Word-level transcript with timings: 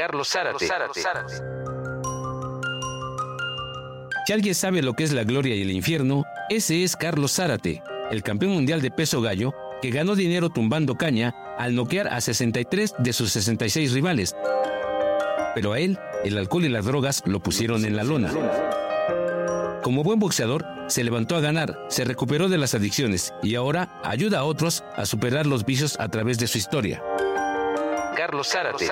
Carlos 0.00 0.28
Zárate. 0.30 0.66
Si 4.24 4.32
alguien 4.32 4.54
sabe 4.54 4.80
lo 4.80 4.94
que 4.94 5.04
es 5.04 5.12
la 5.12 5.24
gloria 5.24 5.54
y 5.54 5.60
el 5.60 5.70
infierno, 5.70 6.24
ese 6.48 6.84
es 6.84 6.96
Carlos 6.96 7.34
Zárate, 7.34 7.82
el 8.10 8.22
campeón 8.22 8.52
mundial 8.52 8.80
de 8.80 8.90
peso 8.90 9.20
gallo, 9.20 9.52
que 9.82 9.90
ganó 9.90 10.16
dinero 10.16 10.48
tumbando 10.48 10.94
caña 10.94 11.34
al 11.58 11.74
noquear 11.74 12.08
a 12.08 12.22
63 12.22 12.94
de 12.96 13.12
sus 13.12 13.32
66 13.32 13.92
rivales. 13.92 14.34
Pero 15.54 15.74
a 15.74 15.78
él, 15.78 15.98
el 16.24 16.38
alcohol 16.38 16.64
y 16.64 16.70
las 16.70 16.86
drogas 16.86 17.22
lo 17.26 17.40
pusieron 17.40 17.84
en 17.84 17.94
la 17.94 18.04
lona. 18.04 18.32
Como 19.82 20.02
buen 20.02 20.18
boxeador, 20.18 20.64
se 20.86 21.04
levantó 21.04 21.36
a 21.36 21.40
ganar, 21.40 21.78
se 21.88 22.06
recuperó 22.06 22.48
de 22.48 22.56
las 22.56 22.74
adicciones 22.74 23.34
y 23.42 23.54
ahora 23.54 24.00
ayuda 24.02 24.38
a 24.38 24.44
otros 24.44 24.82
a 24.96 25.04
superar 25.04 25.44
los 25.44 25.66
vicios 25.66 26.00
a 26.00 26.08
través 26.08 26.38
de 26.38 26.46
su 26.46 26.56
historia. 26.56 27.02
Carlos 28.16 28.48
Zárate. 28.48 28.88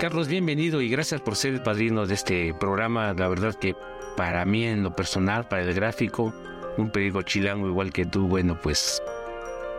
Carlos, 0.00 0.28
bienvenido 0.28 0.82
y 0.82 0.88
gracias 0.88 1.20
por 1.20 1.36
ser 1.36 1.54
el 1.54 1.62
padrino 1.62 2.06
de 2.06 2.14
este 2.14 2.52
programa. 2.54 3.14
La 3.14 3.28
verdad 3.28 3.54
que 3.54 3.74
para 4.16 4.44
mí 4.44 4.64
en 4.64 4.82
lo 4.82 4.94
personal, 4.94 5.48
para 5.48 5.62
el 5.62 5.72
gráfico, 5.72 6.34
un 6.76 6.90
periódico 6.90 7.22
chilango 7.22 7.68
igual 7.68 7.92
que 7.92 8.04
tú, 8.04 8.26
bueno, 8.26 8.58
pues 8.60 9.00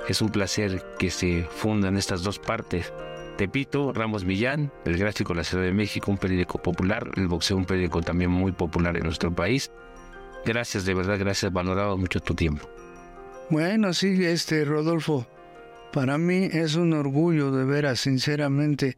es 0.08 0.22
un 0.22 0.30
placer 0.30 0.84
que 0.98 1.12
se 1.12 1.44
fundan 1.44 1.98
estas 1.98 2.24
dos 2.24 2.40
partes. 2.40 2.92
Tepito, 3.38 3.92
Ramos 3.92 4.24
Millán, 4.24 4.72
el 4.86 4.98
gráfico 4.98 5.34
de 5.34 5.38
la 5.38 5.44
Ciudad 5.44 5.66
de 5.66 5.74
México, 5.74 6.10
un 6.10 6.18
periódico 6.18 6.60
popular, 6.60 7.12
el 7.18 7.28
boxeo, 7.28 7.58
un 7.58 7.66
periódico 7.66 8.02
también 8.02 8.32
muy 8.32 8.54
popular 8.54 8.96
en 8.96 9.04
nuestro 9.04 9.36
país. 9.36 9.70
Gracias, 10.46 10.86
de 10.86 10.94
verdad, 10.94 11.20
gracias, 11.20 11.52
valorado 11.52 11.98
mucho 11.98 12.22
tu 12.22 12.34
tiempo. 12.34 12.70
Bueno, 13.50 13.94
sí, 13.94 14.24
este 14.26 14.64
Rodolfo, 14.64 15.28
para 15.92 16.18
mí 16.18 16.50
es 16.52 16.76
un 16.76 16.94
orgullo 16.94 17.52
de 17.52 17.66
veras, 17.66 18.00
sinceramente, 18.00 18.98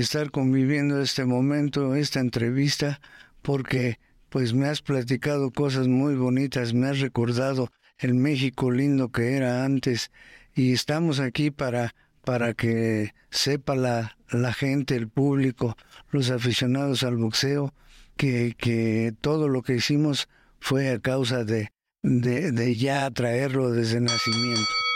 estar 0.00 0.30
conviviendo 0.30 1.00
este 1.00 1.24
momento, 1.24 1.94
esta 1.94 2.20
entrevista, 2.20 3.00
porque 3.42 3.98
pues 4.28 4.54
me 4.54 4.66
has 4.66 4.82
platicado 4.82 5.50
cosas 5.50 5.88
muy 5.88 6.14
bonitas, 6.14 6.74
me 6.74 6.88
has 6.88 7.00
recordado 7.00 7.70
el 7.98 8.14
México 8.14 8.70
lindo 8.70 9.10
que 9.10 9.36
era 9.36 9.64
antes 9.64 10.10
y 10.54 10.72
estamos 10.72 11.20
aquí 11.20 11.50
para 11.50 11.94
para 12.28 12.52
que 12.52 13.14
sepa 13.30 13.74
la, 13.74 14.18
la 14.30 14.52
gente, 14.52 14.94
el 14.96 15.08
público, 15.08 15.78
los 16.10 16.30
aficionados 16.30 17.02
al 17.02 17.16
boxeo, 17.16 17.72
que, 18.18 18.54
que 18.58 19.14
todo 19.22 19.48
lo 19.48 19.62
que 19.62 19.76
hicimos 19.76 20.28
fue 20.60 20.90
a 20.90 20.98
causa 20.98 21.44
de, 21.44 21.72
de, 22.02 22.52
de 22.52 22.74
ya 22.74 23.10
traerlo 23.12 23.70
desde 23.70 24.02
nacimiento. 24.02 24.87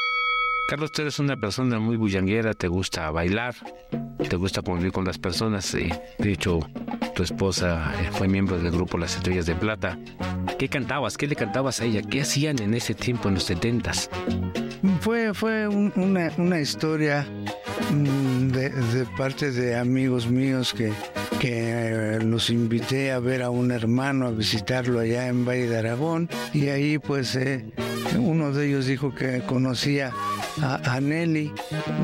Carlos, 0.69 0.93
tú 0.93 1.03
eres 1.03 1.19
una 1.19 1.37
persona 1.37 1.79
muy 1.79 1.97
bullanguera, 1.97 2.55
te 2.55 2.69
gusta 2.69 3.11
bailar, 3.11 3.55
te 4.29 4.37
gusta 4.37 4.63
convivir 4.63 4.93
con 4.93 5.05
las 5.05 5.19
personas. 5.19 5.75
Y, 5.75 5.91
de 6.19 6.33
hecho, 6.33 6.61
tu 7.15 7.23
esposa 7.23 7.93
eh, 8.01 8.09
fue 8.13 8.29
miembro 8.29 8.59
del 8.59 8.71
grupo 8.71 8.97
Las 8.97 9.17
Estrellas 9.17 9.47
de 9.47 9.55
Plata. 9.55 9.99
¿Qué 10.59 10.69
cantabas? 10.69 11.17
¿Qué 11.17 11.27
le 11.27 11.37
cantabas 11.37 11.81
a 11.81 11.85
ella? 11.85 12.03
¿Qué 12.03 12.23
hacían 12.23 12.61
en 12.63 12.75
ese 12.75 12.95
tiempo, 12.95 13.29
en 13.29 13.35
los 13.35 13.45
setentas? 13.45 14.09
Fue, 15.01 15.35
fue 15.35 15.69
una, 15.69 16.33
una 16.39 16.61
historia 16.61 17.27
mm, 17.91 18.49
de, 18.49 19.07
parte 19.19 19.51
de 19.51 19.77
amigos 19.77 20.29
míos 20.29 20.73
que, 20.73 20.93
que 21.41 22.19
los 22.25 22.51
invité 22.51 23.13
a 23.13 23.19
ver 23.19 23.43
a 23.43 23.51
un 23.51 23.73
hermano, 23.73 24.27
a 24.27 24.31
visitarlo 24.31 25.01
allá 25.01 25.29
en 25.29 25.45
Valle 25.45 25.69
de 25.69 25.79
Aragón. 25.79 26.31
Y 26.55 26.69
ahí 26.69 26.99
pues 26.99 27.35
eh, 27.37 27.65
uno 28.19 28.53
de 28.53 28.69
ellos 28.69 28.87
dijo 28.87 29.15
que 29.15 29.43
conocía 29.43 30.13
a, 30.61 30.95
a, 30.95 31.01
Nelly, 31.01 31.53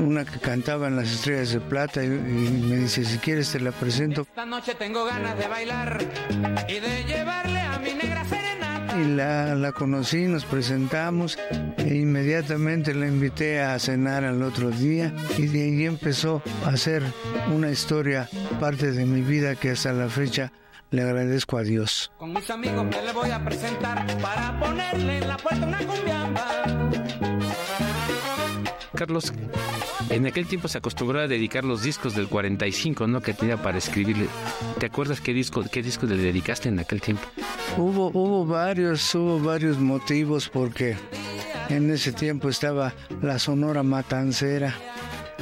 una 0.05 0.25
que 0.25 0.39
cantaba 0.39 0.89
en 0.89 0.97
las 0.97 1.11
Estrellas 1.11 1.53
de 1.53 1.61
Plata, 1.61 2.03
y, 2.03 2.07
y, 2.07 2.11
me 2.11 2.77
dice, 2.77 3.05
si 3.05 3.19
quieres 3.19 3.53
te 3.53 3.61
la 3.61 3.73
presento. 3.73 4.23
Esta 4.23 4.47
noche 4.47 4.75
tengo 4.75 5.05
ganas 5.05 5.39
de 5.39 5.49
bailar 5.49 5.99
y 6.69 6.81
de 6.81 7.05
llevarle 7.05 7.61
a 7.61 7.79
mi 7.79 7.95
negra 7.95 8.25
serenata. 8.25 8.99
Y 9.01 9.05
la, 9.05 9.55
la 9.55 9.73
conocí, 9.73 10.27
nos 10.27 10.45
presentamos 10.45 11.39
e 11.77 11.95
inmediatamente 11.95 12.95
la 12.95 13.07
invité 13.07 13.61
a 13.61 13.79
cenar 13.79 14.25
al 14.25 14.43
otro 14.43 14.71
día 14.71 15.15
y 15.37 15.47
de 15.47 15.63
ahí 15.63 15.87
empezó 15.87 16.43
a 16.65 16.77
ser 16.77 17.03
una 17.55 17.71
historia, 17.71 18.29
parte 18.59 18.93
de 18.93 19.05
mi 19.05 19.21
vida 19.21 19.55
que 19.55 19.71
hasta 19.71 19.93
la 19.93 20.09
fecha 20.09 20.53
le 20.91 21.03
agradezco 21.03 21.59
a 21.59 21.63
Dios. 21.63 22.11
Con 22.19 22.33
mis 22.33 22.49
amigos 22.51 22.87
que 22.91 23.03
le 23.03 23.13
voy 23.13 23.31
a 23.31 23.45
presentar 23.45 24.07
para 24.21 24.59
ponerle 24.59 25.19
en 25.19 25.29
la 25.29 25.37
puerta 25.37 25.67
una 25.67 25.79
cumbiamba. 25.79 26.47
Carlos, 28.95 29.33
en 30.11 30.27
aquel 30.27 30.47
tiempo 30.47 30.67
se 30.67 30.79
acostumbraba 30.79 31.27
a 31.27 31.29
dedicar 31.29 31.65
los 31.65 31.83
discos 31.83 32.15
del 32.15 32.29
45, 32.29 33.07
¿no? 33.07 33.21
Que 33.21 33.35
tenía 33.35 33.57
para 33.57 33.79
escribirle. 33.79 34.27
¿Te 34.81 34.87
acuerdas 34.87 35.21
qué 35.21 35.33
disco, 35.33 35.63
qué 35.71 35.83
disco 35.83 36.07
le 36.07 36.17
dedicaste 36.17 36.69
en 36.69 36.79
aquel 36.81 37.01
tiempo? 37.01 37.23
Hubo, 37.77 38.09
hubo 38.09 38.45
varios, 38.47 39.15
hubo 39.15 39.39
varios 39.39 39.79
motivos 39.79 40.49
porque 40.49 40.97
en 41.69 41.91
ese 41.91 42.13
tiempo 42.13 42.49
estaba 42.49 42.95
la 43.21 43.39
Sonora 43.39 43.83
Matancera 43.83 44.75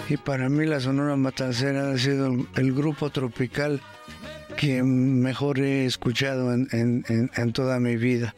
y 0.08 0.16
para 0.16 0.48
mí 0.48 0.66
la 0.66 0.80
Sonora 0.80 1.16
Matancera 1.16 1.92
ha 1.92 1.98
sido 1.98 2.34
el 2.56 2.72
grupo 2.74 3.10
tropical 3.10 3.80
que 4.56 4.83
mejor 4.83 5.61
he 5.61 5.84
escuchado 5.84 6.53
en, 6.53 6.69
en, 6.72 7.05
en, 7.09 7.31
en 7.37 7.53
toda 7.53 7.78
mi 7.78 7.97
vida. 7.97 8.34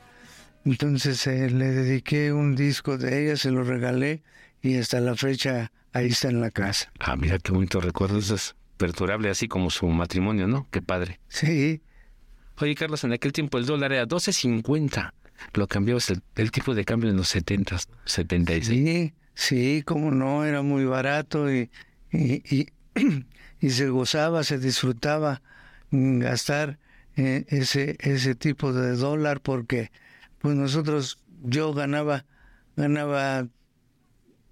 Entonces 0.65 1.27
eh, 1.27 1.49
le 1.51 1.67
dediqué 1.67 2.33
un 2.33 2.55
disco 2.55 2.99
de 2.99 3.25
ella, 3.25 3.37
se 3.37 3.51
lo 3.51 3.65
regalé 3.65 4.23
y 4.61 4.77
hasta 4.77 5.01
la 5.01 5.15
fecha 5.15 5.73
ahí 5.93 6.09
está 6.09 6.29
en 6.29 6.41
la 6.41 6.51
casa. 6.51 6.93
Ah, 6.99 7.17
mira 7.17 7.39
qué 7.39 7.53
bonito 7.53 7.81
recuerdo, 7.81 8.19
eso 8.19 8.35
es 8.35 8.55
perturbable, 8.77 9.31
así 9.31 9.49
como 9.49 9.71
su 9.71 9.87
matrimonio, 9.87 10.47
¿no? 10.47 10.67
Qué 10.71 10.83
padre. 10.83 11.21
Sí. 11.29 11.81
Oye, 12.59 12.75
Carlos, 12.75 13.05
en 13.05 13.13
aquel 13.13 13.33
tiempo 13.33 13.59
el 13.59 13.67
dólar 13.67 13.93
era 13.93 14.07
12.50. 14.07 15.13
Lo 15.55 15.69
cambiabas 15.69 16.11
el, 16.11 16.21
el, 16.35 16.51
tipo 16.51 16.75
de 16.75 16.85
cambio 16.85 17.09
en 17.09 17.17
los 17.17 17.29
70, 17.29 17.79
76. 18.05 18.67
Sí, 18.67 19.15
sí, 19.35 19.83
como 19.85 20.11
no, 20.11 20.45
era 20.45 20.63
muy 20.63 20.85
barato 20.85 21.53
y, 21.53 21.71
y, 22.13 22.43
y, 22.57 22.67
y 23.61 23.71
se 23.71 23.89
gozaba, 23.89 24.43
se 24.43 24.59
disfrutaba 24.59 25.41
gastar 25.91 26.79
eh, 27.17 27.45
ese, 27.49 27.97
ese 28.01 28.35
tipo 28.35 28.73
de 28.73 28.97
dólar 28.97 29.41
porque 29.41 29.91
pues 30.39 30.55
nosotros, 30.55 31.19
yo 31.43 31.73
ganaba, 31.75 32.25
ganaba 32.77 33.49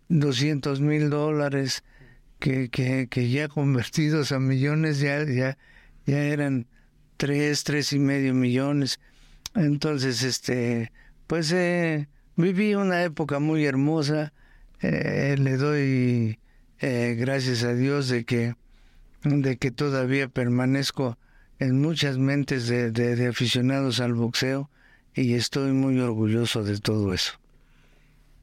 200 0.09 0.81
mil 0.81 1.11
dólares 1.11 1.85
que, 2.39 2.69
que, 2.69 3.09
que, 3.09 3.31
ya 3.31 3.49
convertidos 3.49 4.33
a 4.33 4.39
millones 4.39 5.01
ya, 5.01 5.25
ya, 5.25 5.59
ya 6.07 6.19
eran 6.19 6.67
tres, 7.17 7.65
tres 7.65 7.93
y 7.93 7.99
medio 7.99 8.35
millones. 8.35 9.01
Entonces, 9.55 10.23
este, 10.23 10.93
pues 11.27 11.51
eh, 11.53 12.09
viví 12.37 12.75
una 12.75 13.03
época 13.03 13.39
muy 13.39 13.65
hermosa. 13.65 14.33
Eh, 14.81 15.37
le 15.39 15.57
doy 15.57 16.39
eh, 16.81 17.17
gracias 17.19 17.63
a 17.65 17.73
Dios 17.75 18.09
de 18.09 18.25
que, 18.25 18.55
de 19.23 19.57
que 19.57 19.71
todavía 19.71 20.29
permanezco 20.29 21.19
en 21.59 21.81
muchas 21.81 22.19
mentes 22.19 22.67
de, 22.69 22.91
de, 22.91 23.17
de 23.17 23.29
aficionados 23.29 24.01
al 24.01 24.15
boxeo 24.15 24.71
y 25.15 25.35
estoy 25.35 25.73
muy 25.73 25.99
orgulloso 26.01 26.63
de 26.65 26.79
todo 26.79 27.13
eso. 27.15 27.33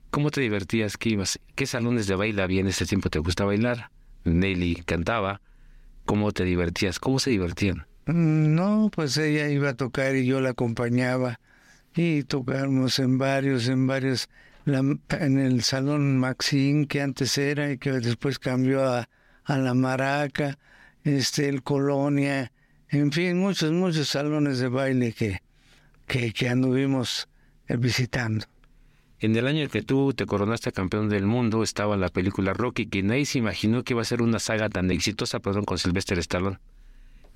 ¿Cómo 0.09 0.29
te 0.29 0.41
divertías? 0.41 0.97
¿Qué 0.97 1.09
ibas? 1.09 1.39
¿Qué 1.55 1.65
salones 1.65 2.07
de 2.07 2.15
baile 2.15 2.41
había 2.43 2.61
en 2.61 2.67
ese 2.67 2.85
tiempo? 2.85 3.09
¿Te 3.09 3.19
gusta 3.19 3.45
bailar? 3.45 3.89
Nelly 4.23 4.75
cantaba. 4.85 5.41
¿Cómo 6.05 6.31
te 6.31 6.43
divertías? 6.43 6.99
¿Cómo 6.99 7.19
se 7.19 7.31
divertían? 7.31 7.85
Mm, 8.05 8.53
No, 8.55 8.91
pues 8.93 9.17
ella 9.17 9.49
iba 9.49 9.69
a 9.69 9.73
tocar 9.75 10.15
y 10.15 10.25
yo 10.25 10.39
la 10.41 10.49
acompañaba 10.51 11.39
y 11.95 12.23
tocamos 12.23 12.99
en 12.99 13.17
varios, 13.17 13.67
en 13.67 13.87
varios, 13.87 14.29
la- 14.65 14.79
en 15.19 15.39
el 15.39 15.63
salón 15.63 16.17
Maxim 16.17 16.85
que 16.85 17.01
antes 17.01 17.37
era 17.37 17.71
y 17.71 17.77
que 17.77 17.91
después 17.93 18.39
cambió 18.39 18.83
a, 18.85 19.09
a 19.45 19.57
la 19.57 19.73
Maraca, 19.73 20.57
este, 21.03 21.49
el 21.49 21.63
Colonia, 21.63 22.51
en 22.99 23.11
fin, 23.11 23.37
muchos, 23.37 23.71
muchos 23.71 24.09
salones 24.09 24.59
de 24.59 24.67
baile 24.67 25.13
que, 25.13 25.41
que, 26.07 26.31
que 26.31 26.49
anduvimos 26.49 27.27
eh, 27.67 27.77
visitando. 27.77 28.45
En 29.19 29.35
el 29.35 29.47
año 29.47 29.61
en 29.63 29.69
que 29.69 29.81
tú 29.81 30.13
te 30.13 30.25
coronaste 30.25 30.71
campeón 30.71 31.07
del 31.07 31.25
mundo 31.25 31.63
estaba 31.63 31.95
la 31.95 32.09
película 32.09 32.53
Rocky, 32.53 32.87
que 32.87 33.03
nadie 33.03 33.25
se 33.25 33.39
imaginó 33.39 33.83
que 33.83 33.93
iba 33.93 34.01
a 34.01 34.05
ser 34.05 34.21
una 34.21 34.39
saga 34.39 34.69
tan 34.69 34.91
exitosa, 34.91 35.39
perdón, 35.39 35.63
con 35.63 35.77
Sylvester 35.77 36.19
Stallone. 36.19 36.59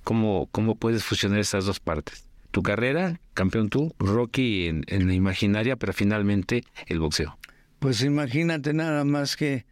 ¿Cómo, 0.04 0.48
cómo 0.52 0.76
puedes 0.76 1.04
fusionar 1.04 1.40
esas 1.40 1.66
dos 1.66 1.80
partes? 1.80 2.28
Tu 2.52 2.62
carrera, 2.62 3.20
campeón 3.34 3.70
tú, 3.70 3.94
Rocky 4.00 4.68
en, 4.68 4.84
en 4.88 5.08
la 5.08 5.14
imaginaria, 5.14 5.76
pero 5.76 5.94
finalmente 5.94 6.64
el 6.88 7.00
boxeo. 7.00 7.38
Pues 7.80 8.02
imagínate 8.04 8.74
nada 8.74 9.06
más 9.06 9.38
que 9.38 9.66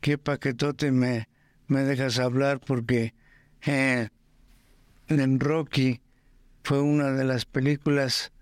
qué 0.00 0.18
paquetote 0.18 0.92
me, 0.92 1.28
me 1.68 1.82
dejas 1.84 2.18
hablar 2.18 2.60
porque 2.60 3.14
eh, 3.64 4.08
en 5.20 5.40
Rocky 5.40 6.00
fue 6.64 6.80
una 6.80 7.10
de 7.12 7.24
las 7.24 7.44
películas 7.44 8.32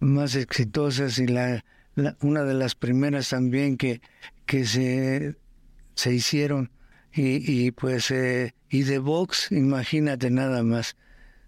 más 0.00 0.34
exitosas 0.36 1.18
y 1.18 1.26
la, 1.26 1.64
la- 1.94 2.16
una 2.20 2.44
de 2.44 2.54
las 2.54 2.74
primeras 2.74 3.30
también 3.30 3.76
que, 3.76 4.00
que 4.46 4.64
se, 4.66 5.36
se 5.94 6.12
hicieron. 6.14 6.70
Y, 7.12 7.66
y 7.66 7.70
pues 7.70 8.10
eh, 8.10 8.54
y 8.68 8.82
de 8.82 8.98
box 8.98 9.52
imagínate 9.52 10.30
nada 10.30 10.62
más. 10.64 10.96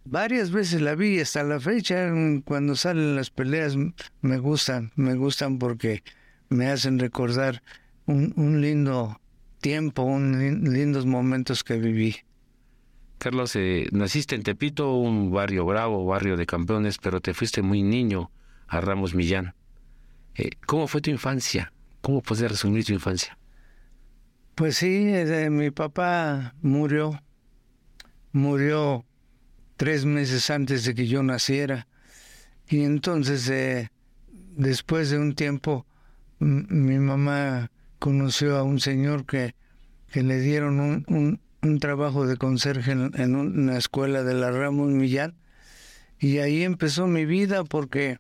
Varias 0.05 0.53
veces 0.53 0.81
la 0.81 0.95
vi 0.95 1.19
hasta 1.21 1.43
la 1.43 1.59
fecha 1.59 2.09
mm, 2.13 2.43
cuando 2.43 2.77
salen 2.77 3.17
las 3.17 3.31
peleas 3.31 3.77
me 4.21 4.39
gustan 4.39 4.93
me 4.95 5.15
gustan 5.17 5.59
porque 5.59 6.05
me 6.49 6.69
hacen 6.69 7.01
recordar 7.01 7.63
un, 8.07 8.33
un 8.37 8.61
lindo 8.61 9.21
tiempo 9.61 10.03
un 10.03 10.39
lin- 10.39 10.69
lindos 10.73 11.07
momentos 11.07 11.65
que 11.65 11.79
viví 11.79 12.15
Carlos, 13.19 13.57
eh, 13.57 13.89
naciste 13.93 14.35
en 14.35 14.43
Tepito, 14.43 14.95
un 14.95 15.31
barrio 15.31 15.65
bravo, 15.65 16.05
barrio 16.05 16.37
de 16.37 16.47
campeones, 16.47 16.99
pero 16.99 17.21
te 17.21 17.35
fuiste 17.35 17.63
muy 17.63 17.83
niño 17.83 18.31
a 18.69 18.81
Ramos 18.81 19.15
Millán. 19.15 19.55
Eh, 20.35 20.51
¿Cómo 20.67 20.87
fue 20.87 21.01
tu 21.01 21.11
infancia? 21.11 21.73
¿Cómo 22.03 22.21
puedes 22.21 22.51
resumir 22.51 22.85
tu 22.85 22.93
infancia? 22.93 23.39
Pues 24.55 24.77
sí, 24.77 25.09
eh, 25.09 25.51
mi 25.51 25.71
papá 25.71 26.55
murió, 26.63 27.23
murió 28.33 29.05
tres 29.77 30.05
meses 30.05 30.51
antes 30.51 30.85
de 30.85 30.95
que 30.95 31.07
yo 31.07 31.23
naciera. 31.23 31.87
Y 32.69 32.83
entonces, 32.83 33.49
eh, 33.49 33.91
después 34.57 35.11
de 35.11 35.19
un 35.19 35.35
tiempo, 35.35 35.87
mi 36.39 36.99
mamá 36.99 37.71
conoció 37.99 38.57
a 38.57 38.63
un 38.63 38.81
señor 38.81 39.25
que, 39.25 39.55
que 40.11 40.23
le 40.23 40.41
dieron 40.41 40.81
un, 40.81 41.41
un 41.63 41.79
trabajo 41.79 42.27
de 42.27 42.37
conserje 42.37 42.93
en, 42.93 43.11
en 43.15 43.35
una 43.37 43.77
escuela 43.79 44.23
de 44.23 44.35
la 44.35 44.51
Ramos 44.51 44.91
Millán. 44.91 45.35
Y 46.19 46.39
ahí 46.39 46.63
empezó 46.63 47.07
mi 47.07 47.25
vida 47.27 47.65
porque 47.65 48.19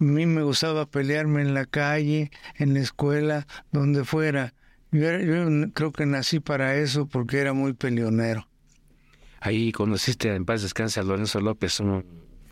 a 0.00 0.04
mí 0.04 0.26
me 0.26 0.42
gustaba 0.42 0.86
pelearme 0.86 1.42
en 1.42 1.54
la 1.54 1.66
calle, 1.66 2.30
en 2.56 2.74
la 2.74 2.80
escuela, 2.80 3.46
donde 3.72 4.04
fuera. 4.04 4.54
Yo, 4.92 5.06
era- 5.08 5.22
yo 5.22 5.70
creo 5.72 5.92
que 5.92 6.06
nací 6.06 6.40
para 6.40 6.74
eso 6.76 7.06
porque 7.06 7.38
era 7.38 7.52
muy 7.52 7.72
peleonero. 7.74 8.48
Ahí 9.40 9.72
conociste 9.72 10.34
en 10.34 10.44
paz 10.44 10.62
descanse 10.62 11.00
a 11.00 11.02
Lorenzo 11.02 11.40
López, 11.40 11.80
un 11.80 12.04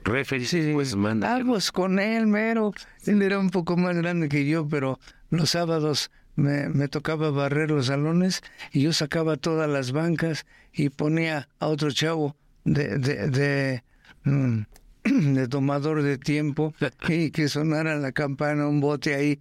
referee, 0.05 0.47
Sí, 0.47 0.70
pues 0.73 0.97
ah, 1.23 1.41
pues 1.44 1.70
con 1.73 1.99
él, 1.99 2.26
mero. 2.26 2.73
Él 3.05 3.20
era 3.20 3.38
un 3.38 3.50
poco 3.50 3.76
más 3.76 3.94
grande 3.97 4.29
que 4.29 4.47
yo, 4.47 4.67
pero 4.69 4.99
los 5.29 5.50
sábados 5.50 6.11
me, 6.38 6.88
tocaba 6.88 7.31
barrer 7.31 7.70
los 7.70 7.87
salones 7.87 8.43
y 8.73 8.82
yo 8.82 8.93
sacaba 8.93 9.37
todas 9.37 9.69
las 9.69 9.93
bancas 9.93 10.46
y 10.73 10.88
ponía 10.88 11.49
a 11.58 11.67
otro 11.67 11.90
chavo 11.90 12.37
de, 12.64 12.99
de, 12.99 13.29
de, 13.29 13.82
mm, 14.25 14.62
de 15.35 15.49
tomador 15.49 16.02
de 16.02 16.17
tiempo 16.17 16.75
y 17.08 17.31
que 17.31 17.49
sonara 17.49 17.96
la 17.96 18.12
campana, 18.12 18.69
un 18.69 18.81
bote 18.81 19.14
ahí. 19.14 19.40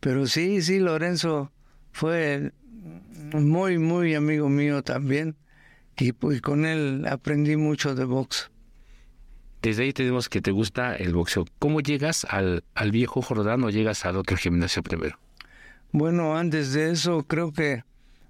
Pero 0.00 0.26
sí, 0.26 0.62
sí, 0.62 0.78
Lorenzo 0.78 1.52
fue 1.92 2.52
muy, 3.34 3.78
muy 3.78 4.14
amigo 4.14 4.48
mío 4.48 4.82
también. 4.82 5.36
Y 5.98 6.12
pues 6.12 6.40
con 6.40 6.64
él 6.64 7.04
aprendí 7.08 7.56
mucho 7.56 7.94
de 7.94 8.04
box. 8.04 8.50
Desde 9.60 9.82
ahí 9.82 9.92
tenemos 9.92 10.28
que 10.28 10.40
te 10.40 10.52
gusta 10.52 10.94
el 10.94 11.12
boxeo. 11.12 11.44
¿Cómo 11.58 11.80
llegas 11.80 12.24
al, 12.24 12.62
al 12.74 12.92
viejo 12.92 13.20
Jordán 13.20 13.64
o 13.64 13.70
llegas 13.70 14.06
al 14.06 14.16
otro 14.16 14.36
gimnasio 14.36 14.84
primero? 14.84 15.18
Bueno, 15.92 16.36
antes 16.36 16.74
de 16.74 16.90
eso 16.90 17.24
creo 17.26 17.52
que 17.52 17.82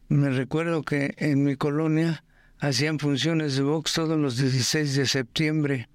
me 0.08 0.31
recuerdo 0.31 0.82
que 0.82 1.14
en 1.19 1.43
mi 1.43 1.56
colonia 1.56 2.22
hacían 2.60 3.00
funciones 3.00 3.56
de 3.56 3.62
box 3.62 3.94
todos 3.94 4.16
los 4.16 4.37
16 4.37 4.94
de 4.94 5.06
septiembre 5.06 5.88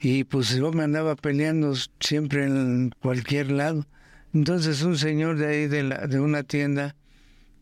y 0.00 0.22
pues 0.22 0.54
yo 0.54 0.72
me 0.72 0.84
andaba 0.84 1.16
peleando 1.16 1.74
siempre 1.98 2.44
en 2.44 2.92
cualquier 3.00 3.50
lado. 3.50 3.86
Entonces 4.32 4.82
un 4.82 4.96
señor 4.96 5.36
de 5.36 5.48
ahí 5.48 5.66
de, 5.66 5.82
la, 5.82 6.06
de 6.06 6.20
una 6.20 6.44
tienda, 6.44 6.94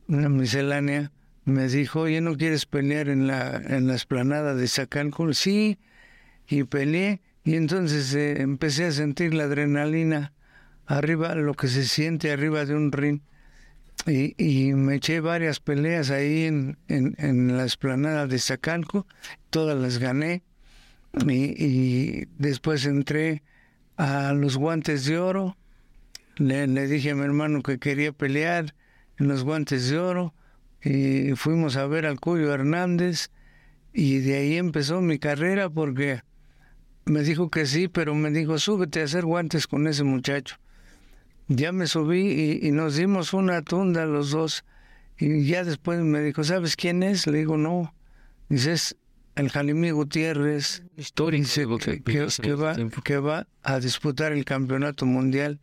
una 0.08 0.28
miscelánea, 0.28 1.10
me 1.46 1.69
dijo, 1.69 2.00
oye, 2.00 2.20
¿no 2.20 2.36
quieres 2.36 2.66
pelear 2.66 3.08
en 3.08 3.26
la, 3.26 3.56
en 3.56 3.86
la 3.86 3.94
esplanada 3.94 4.54
de 4.54 4.69
Zacalco? 4.69 5.32
Sí, 5.32 5.78
y 6.48 6.64
peleé 6.64 7.22
y 7.44 7.54
entonces 7.54 8.12
eh, 8.14 8.42
empecé 8.42 8.84
a 8.84 8.92
sentir 8.92 9.32
la 9.32 9.44
adrenalina 9.44 10.34
arriba, 10.86 11.34
lo 11.34 11.54
que 11.54 11.68
se 11.68 11.84
siente 11.84 12.32
arriba 12.32 12.64
de 12.64 12.74
un 12.74 12.92
ring. 12.92 13.20
Y, 14.06 14.72
me 14.74 14.96
eché 14.96 15.20
varias 15.20 15.58
peleas 15.58 16.10
ahí 16.10 16.44
en, 16.44 16.78
en, 16.88 17.56
la 17.56 17.64
esplanada 17.64 18.26
de 18.26 18.38
Zacalco, 18.38 19.06
todas 19.50 19.76
las 19.76 19.98
gané. 19.98 20.42
Y, 21.26 21.64
y 21.64 22.28
después 22.38 22.86
entré 22.86 23.42
a 23.96 24.32
los 24.32 24.56
guantes 24.56 25.06
de 25.06 25.18
oro. 25.18 25.56
Le, 26.36 26.66
le 26.66 26.86
dije 26.86 27.10
a 27.10 27.14
mi 27.14 27.24
hermano 27.24 27.62
que 27.62 27.78
quería 27.78 28.12
pelear 28.12 28.74
en 29.18 29.28
los 29.28 29.42
guantes 29.42 29.88
de 29.88 29.98
oro. 29.98 30.34
Y 30.82 31.32
fuimos 31.34 31.76
a 31.76 31.86
ver 31.86 32.06
al 32.06 32.20
Cuyo 32.20 32.52
Hernández. 32.52 33.30
Y 33.92 34.18
de 34.18 34.36
ahí 34.36 34.56
empezó 34.56 35.00
mi 35.00 35.18
carrera 35.18 35.68
porque 35.68 36.20
me 37.06 37.22
dijo 37.22 37.50
que 37.50 37.66
sí, 37.66 37.88
pero 37.88 38.14
me 38.14 38.31
dijo, 38.31 38.58
súbete 38.58 39.00
a 39.00 39.05
hacer 39.05 39.24
guantes 39.24 39.66
con 39.66 39.88
ese 39.88 40.05
muchacho. 40.05 40.58
Ya 41.48 41.72
me 41.72 41.86
subí 41.86 42.20
y, 42.62 42.67
y 42.67 42.72
nos 42.72 42.96
dimos 42.96 43.32
una 43.32 43.62
tunda 43.62 44.05
los 44.06 44.31
dos. 44.31 44.65
Y 45.19 45.46
ya 45.46 45.65
después 45.65 46.00
me 46.00 46.20
dijo, 46.20 46.44
¿sabes 46.44 46.76
quién 46.76 47.03
es? 47.03 47.26
Le 47.26 47.38
digo, 47.38 47.56
no. 47.56 47.94
Dice, 48.48 48.72
es 48.72 48.96
el 49.36 49.50
Jalimí 49.50 49.91
Gutiérrez. 49.91 50.82
Historia. 50.96 51.38
Dice 51.41 51.67
que, 51.81 52.03
que- 52.03 52.26
que 52.43 52.55
va, 52.55 52.74
que 53.05 53.19
va 53.19 53.46
a 53.62 53.79
disputar 53.81 54.32
el 54.32 54.44
campeonato 54.44 55.06
mundial. 55.06 55.60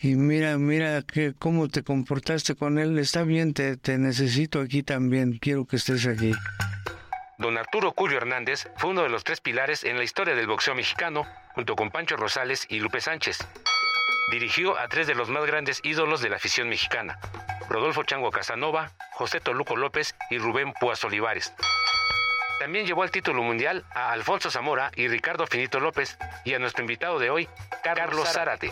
Y 0.00 0.14
mira, 0.14 0.56
mira 0.58 1.02
que 1.02 1.34
cómo 1.36 1.68
te 1.68 1.82
comportaste 1.82 2.54
con 2.54 2.78
él. 2.78 2.96
Está 2.98 3.24
bien, 3.24 3.52
te, 3.52 3.76
te 3.76 3.98
necesito 3.98 4.60
aquí 4.60 4.84
también. 4.84 5.38
Quiero 5.38 5.64
que 5.66 5.76
estés 5.76 6.06
aquí. 6.06 6.32
Don 7.38 7.56
Arturo 7.58 7.92
Curio 7.92 8.18
Hernández 8.18 8.68
fue 8.76 8.90
uno 8.90 9.02
de 9.02 9.08
los 9.08 9.24
tres 9.24 9.40
pilares 9.40 9.82
en 9.84 9.96
la 9.96 10.04
historia 10.04 10.34
del 10.34 10.46
boxeo 10.46 10.74
mexicano, 10.74 11.26
junto 11.54 11.74
con 11.76 11.90
Pancho 11.90 12.16
Rosales 12.16 12.66
y 12.68 12.78
Lupe 12.80 13.00
Sánchez. 13.00 13.38
Dirigió 14.30 14.78
a 14.78 14.88
tres 14.88 15.06
de 15.06 15.14
los 15.14 15.30
más 15.30 15.46
grandes 15.46 15.80
ídolos 15.82 16.20
de 16.20 16.28
la 16.28 16.36
afición 16.36 16.68
mexicana, 16.68 17.18
Rodolfo 17.70 18.02
Chango 18.02 18.30
Casanova, 18.30 18.92
José 19.12 19.40
Toluco 19.40 19.74
López 19.74 20.14
y 20.30 20.36
Rubén 20.36 20.74
Púas 20.78 21.02
Olivares. 21.04 21.54
También 22.60 22.86
llevó 22.86 23.04
al 23.04 23.10
título 23.10 23.42
mundial 23.42 23.86
a 23.94 24.12
Alfonso 24.12 24.50
Zamora 24.50 24.90
y 24.96 25.08
Ricardo 25.08 25.46
Finito 25.46 25.80
López 25.80 26.18
y 26.44 26.52
a 26.52 26.58
nuestro 26.58 26.82
invitado 26.82 27.18
de 27.18 27.30
hoy, 27.30 27.48
Carlos 27.82 28.28
Zárate. 28.28 28.70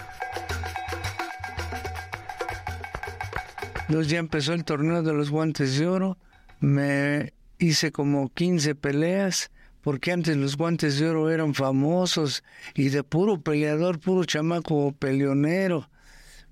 Entonces 3.88 4.08
ya 4.10 4.18
empezó 4.18 4.52
el 4.52 4.64
torneo 4.64 5.02
de 5.02 5.12
los 5.12 5.30
guantes 5.30 5.78
de 5.78 5.86
oro. 5.86 6.18
Me 6.60 7.32
hice 7.58 7.92
como 7.92 8.32
15 8.34 8.74
peleas, 8.74 9.50
porque 9.86 10.10
antes 10.10 10.36
los 10.36 10.56
guantes 10.56 10.98
de 10.98 11.08
oro 11.08 11.30
eran 11.30 11.54
famosos 11.54 12.42
y 12.74 12.88
de 12.88 13.04
puro 13.04 13.40
peleador, 13.40 14.00
puro 14.00 14.24
chamaco 14.24 14.90
peleonero. 14.98 15.88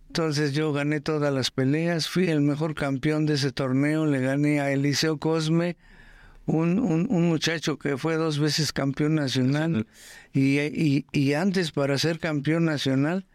Entonces 0.07 0.53
yo 0.53 0.73
gané 0.73 1.01
todas 1.01 1.35
las 1.35 1.51
peleas, 1.51 2.09
fui 2.09 2.29
el 2.29 2.43
mejor 2.43 2.77
campeón 2.77 3.27
de 3.27 3.35
ese 3.35 3.51
torneo, 3.51 4.07
le 4.07 4.21
gané 4.21 4.61
a 4.61 4.71
Eliseo 4.71 5.19
Cosme, 5.19 5.77
un, 6.47 6.79
un, 6.79 7.09
un 7.11 7.29
muchacho 7.29 7.77
que 7.77 7.99
fue 7.99 8.15
dos 8.15 8.39
veces 8.39 8.73
campeón 8.73 9.17
nacional. 9.17 9.89
Y, 10.33 10.61
y, 10.61 11.05
y 11.11 11.33
antes 11.33 11.73
para 11.73 11.99
ser 11.99 12.21
campeón 12.21 12.65
nacional 12.65 13.27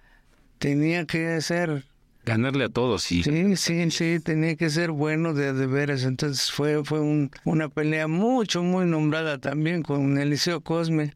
tenía 0.60 1.08
que 1.08 1.42
ser 1.42 1.84
ganarle 2.26 2.66
a 2.66 2.70
todos 2.70 3.12
y 3.12 3.24
Sí, 3.24 3.56
sí, 3.56 3.90
sí, 3.92 4.20
tenía 4.24 4.56
que 4.56 4.70
ser 4.70 4.92
bueno 4.92 5.34
de, 5.34 5.54
de 5.54 5.66
veras. 5.68 6.04
Entonces 6.04 6.52
fue, 6.52 6.84
fue 6.84 7.00
un- 7.00 7.32
una 7.46 7.70
pelea 7.70 8.08
mucho, 8.08 8.62
muy 8.64 8.86
nombrada 8.86 9.38
también 9.40 9.82
con 9.84 10.18
Eliseo 10.18 10.62
Cosme. 10.62 11.14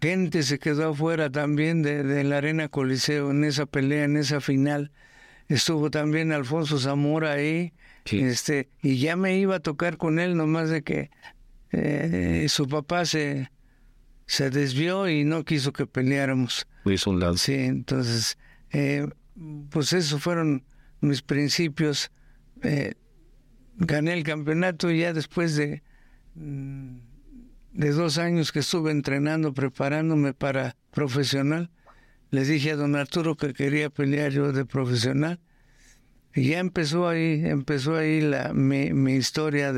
Gente 0.00 0.42
se 0.42 0.58
quedó 0.58 0.90
afuera 0.90 1.30
también 1.30 1.82
de, 1.82 2.02
de 2.02 2.24
la 2.24 2.38
Arena 2.38 2.68
Coliseo 2.68 3.30
en 3.30 3.44
esa 3.44 3.66
pelea, 3.66 4.04
en 4.04 4.16
esa 4.16 4.40
final. 4.40 4.90
Estuvo 5.48 5.90
también 5.90 6.32
Alfonso 6.32 6.78
Zamora 6.78 7.32
ahí. 7.32 7.72
Sí. 8.04 8.18
Este, 8.18 8.68
y 8.82 8.98
ya 8.98 9.14
me 9.14 9.38
iba 9.38 9.56
a 9.56 9.60
tocar 9.60 9.96
con 9.96 10.18
él, 10.18 10.36
nomás 10.36 10.70
de 10.70 10.82
que 10.82 11.10
eh, 11.70 12.46
su 12.48 12.66
papá 12.66 13.04
se, 13.04 13.50
se 14.26 14.50
desvió 14.50 15.08
y 15.08 15.22
no 15.24 15.44
quiso 15.44 15.72
que 15.72 15.86
peleáramos. 15.86 16.66
hizo 16.84 17.10
un 17.10 17.20
lado. 17.20 17.36
Sí, 17.36 17.54
entonces, 17.54 18.38
eh, 18.72 19.06
pues 19.70 19.92
esos 19.92 20.22
fueron 20.22 20.64
mis 21.00 21.22
principios. 21.22 22.10
Eh, 22.62 22.94
gané 23.76 24.12
el 24.12 24.22
campeonato 24.22 24.90
y 24.90 25.00
ya 25.00 25.12
después 25.12 25.56
de, 25.56 25.82
mm, 26.34 26.96
de 27.72 27.90
dos 27.92 28.18
años 28.18 28.52
que 28.52 28.60
estuve 28.60 28.90
entrenando, 28.90 29.52
preparándome 29.52 30.34
para 30.34 30.76
profesional, 30.90 31.70
le 32.30 32.44
dije 32.44 32.72
a 32.72 32.76
don 32.76 32.96
Arturo 32.96 33.36
que 33.36 33.52
quería 33.52 33.90
pelear 33.90 34.32
yo 34.32 34.52
de 34.52 34.64
profesional. 34.64 35.40
Y 36.34 36.48
ya 36.48 36.60
empezó 36.60 37.08
ahí, 37.08 37.42
empezó 37.44 37.96
ahí 37.96 38.22
la, 38.22 38.54
mi, 38.54 39.12
historia 39.12 39.74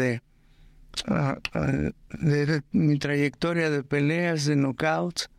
ah, 1.09 1.39
ah, 1.53 1.73
de 2.21 2.63
mi 2.71 2.99
trayectoria 2.99 3.71
de 3.71 3.83
peleas, 3.83 4.45
de 4.45 4.55
knockouts. 4.55 5.31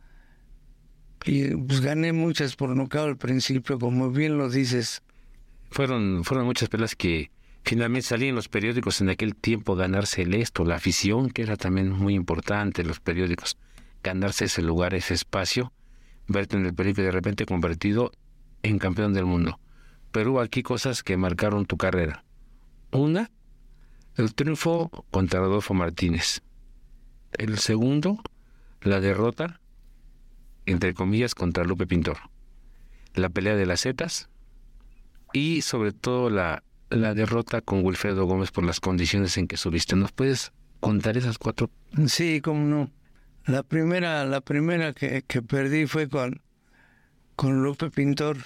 Y 1.24 1.56
pues 1.56 1.80
gané 1.80 2.12
muchas 2.12 2.54
por 2.56 2.70
nocaut 2.76 3.08
al 3.08 3.16
principio, 3.16 3.78
como 3.78 4.10
bien 4.10 4.38
lo 4.38 4.48
dices. 4.48 5.02
Fueron, 5.70 6.22
fueron 6.24 6.46
muchas 6.46 6.68
peleas 6.68 6.94
que 6.94 7.30
finalmente 7.64 8.06
salían 8.06 8.36
los 8.36 8.48
periódicos 8.48 9.00
en 9.00 9.08
aquel 9.08 9.34
tiempo 9.34 9.74
ganarse 9.74 10.22
el 10.22 10.34
esto, 10.34 10.64
la 10.64 10.76
afición, 10.76 11.30
que 11.30 11.42
era 11.42 11.56
también 11.56 11.90
muy 11.90 12.14
importante 12.14 12.84
los 12.84 13.00
periódicos, 13.00 13.56
ganarse 14.04 14.44
ese 14.44 14.62
lugar, 14.62 14.94
ese 14.94 15.14
espacio, 15.14 15.72
verte 16.28 16.56
en 16.56 16.66
el 16.66 16.74
periódico 16.74 17.02
de 17.02 17.10
repente 17.10 17.46
convertido 17.46 18.12
en 18.62 18.78
campeón 18.78 19.12
del 19.12 19.26
mundo. 19.26 19.58
Pero 20.12 20.32
hubo 20.32 20.40
aquí 20.40 20.62
cosas 20.62 21.02
que 21.02 21.16
marcaron 21.16 21.66
tu 21.66 21.76
carrera. 21.76 22.24
Una, 22.92 23.30
el 24.16 24.34
triunfo 24.34 24.90
contra 25.10 25.40
Rodolfo 25.40 25.74
Martínez. 25.74 26.42
El 27.32 27.58
segundo, 27.58 28.22
la 28.80 29.00
derrota, 29.00 29.60
entre 30.66 30.94
comillas, 30.94 31.34
contra 31.34 31.64
Lupe 31.64 31.86
Pintor. 31.86 32.18
La 33.14 33.30
pelea 33.30 33.56
de 33.56 33.66
las 33.66 33.82
Zetas 33.82 34.28
y 35.32 35.62
sobre 35.62 35.92
todo 35.92 36.30
la, 36.30 36.62
la 36.90 37.14
derrota 37.14 37.60
con 37.60 37.84
Wilfredo 37.84 38.26
Gómez 38.26 38.50
por 38.50 38.64
las 38.64 38.80
condiciones 38.80 39.36
en 39.38 39.48
que 39.48 39.56
subiste. 39.56 39.96
¿Nos 39.96 40.12
puedes 40.12 40.52
contar 40.80 41.16
esas 41.16 41.38
cuatro? 41.38 41.70
Sí, 42.06 42.40
cómo 42.40 42.64
no. 42.64 42.90
La 43.46 43.62
primera, 43.62 44.24
la 44.24 44.40
primera 44.40 44.92
que, 44.92 45.22
que 45.26 45.40
perdí 45.40 45.86
fue 45.86 46.08
con, 46.08 46.42
con 47.36 47.62
Lupe 47.62 47.90
Pintor. 47.90 48.38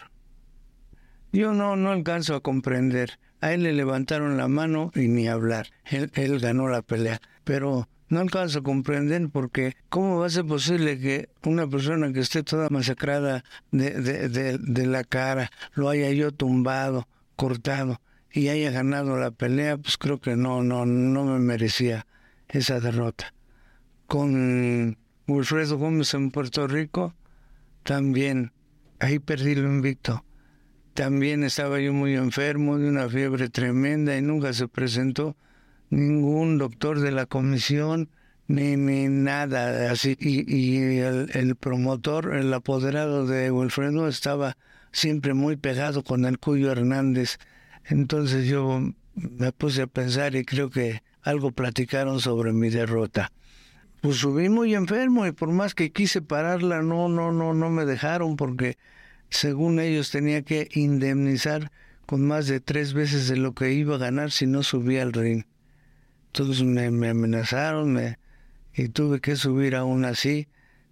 Yo 1.32 1.52
no, 1.52 1.76
no 1.76 1.90
alcanzo 1.90 2.34
a 2.34 2.42
comprender. 2.42 3.18
A 3.40 3.52
él 3.52 3.62
le 3.62 3.72
levantaron 3.72 4.36
la 4.36 4.48
mano 4.48 4.90
y 4.94 5.08
ni 5.08 5.26
hablar. 5.26 5.68
Él, 5.84 6.10
él 6.14 6.38
ganó 6.40 6.68
la 6.68 6.82
pelea. 6.82 7.20
Pero 7.44 7.88
no 8.10 8.20
alcanzo 8.20 8.58
a 8.58 8.62
comprender 8.62 9.28
porque 9.30 9.74
¿cómo 9.88 10.18
va 10.18 10.26
a 10.26 10.30
ser 10.30 10.44
posible 10.44 10.98
que 11.00 11.30
una 11.44 11.66
persona 11.66 12.12
que 12.12 12.20
esté 12.20 12.42
toda 12.42 12.68
masacrada 12.68 13.42
de, 13.72 13.90
de, 13.92 14.28
de, 14.28 14.58
de 14.58 14.86
la 14.86 15.02
cara 15.04 15.50
lo 15.72 15.88
haya 15.88 16.10
yo 16.10 16.30
tumbado, 16.30 17.08
cortado 17.36 18.00
y 18.30 18.48
haya 18.48 18.70
ganado 18.70 19.18
la 19.18 19.30
pelea? 19.30 19.78
Pues 19.78 19.96
creo 19.96 20.20
que 20.20 20.36
no, 20.36 20.62
no, 20.62 20.84
no 20.84 21.24
me 21.24 21.38
merecía 21.38 22.06
esa 22.48 22.78
derrota 22.80 23.32
con 24.10 24.98
Wilfredo 25.28 25.78
Gómez 25.78 26.14
en 26.14 26.32
Puerto 26.32 26.66
Rico, 26.66 27.14
también 27.84 28.50
ahí 28.98 29.20
perdí 29.20 29.54
lo 29.54 29.68
invicto. 29.68 30.24
También 30.94 31.44
estaba 31.44 31.78
yo 31.78 31.92
muy 31.92 32.16
enfermo 32.16 32.76
de 32.76 32.88
una 32.88 33.08
fiebre 33.08 33.48
tremenda 33.50 34.16
y 34.16 34.20
nunca 34.20 34.52
se 34.52 34.66
presentó 34.66 35.36
ningún 35.90 36.58
doctor 36.58 37.00
de 37.00 37.12
la 37.12 37.26
comisión 37.26 38.08
ni, 38.46 38.76
ni 38.76 39.08
nada 39.08 39.90
así. 39.90 40.16
Y, 40.18 40.52
y 40.52 40.98
el, 40.98 41.30
el 41.34 41.56
promotor, 41.56 42.34
el 42.34 42.52
apoderado 42.54 43.26
de 43.26 43.50
Wilfredo 43.50 44.08
estaba 44.08 44.56
siempre 44.92 45.34
muy 45.34 45.56
pegado 45.56 46.02
con 46.02 46.24
el 46.24 46.38
Cuyo 46.38 46.72
Hernández. 46.72 47.38
Entonces 47.84 48.46
yo 48.46 48.92
me 49.14 49.52
puse 49.52 49.82
a 49.82 49.86
pensar 49.86 50.34
y 50.34 50.44
creo 50.44 50.70
que 50.70 51.02
algo 51.22 51.52
platicaron 51.52 52.20
sobre 52.20 52.52
mi 52.52 52.70
derrota 52.70 53.30
pues 54.00 54.16
subí 54.16 54.48
muy 54.48 54.74
enfermo 54.74 55.26
y 55.26 55.32
por 55.32 55.50
más 55.50 55.74
que 55.74 55.92
quise 55.92 56.22
pararla, 56.22 56.82
no, 56.82 57.08
no, 57.08 57.32
no, 57.32 57.52
no 57.52 57.70
me 57.70 57.84
dejaron 57.84 58.36
porque 58.36 58.78
según 59.28 59.78
ellos 59.78 60.10
tenía 60.10 60.42
que 60.42 60.68
indemnizar 60.72 61.70
con 62.06 62.26
más 62.26 62.46
de 62.46 62.60
tres 62.60 62.94
veces 62.94 63.28
de 63.28 63.36
lo 63.36 63.54
que 63.54 63.72
iba 63.72 63.96
a 63.96 63.98
ganar 63.98 64.30
si 64.30 64.46
no 64.46 64.62
subía 64.62 65.02
al 65.02 65.12
ring. 65.12 65.44
Entonces 66.32 66.62
me, 66.62 66.90
me 66.90 67.08
amenazaron 67.10 67.92
me, 67.92 68.18
y 68.74 68.88
tuve 68.88 69.20
que 69.20 69.36
subir 69.36 69.74
aún 69.74 70.04
así, 70.04 70.48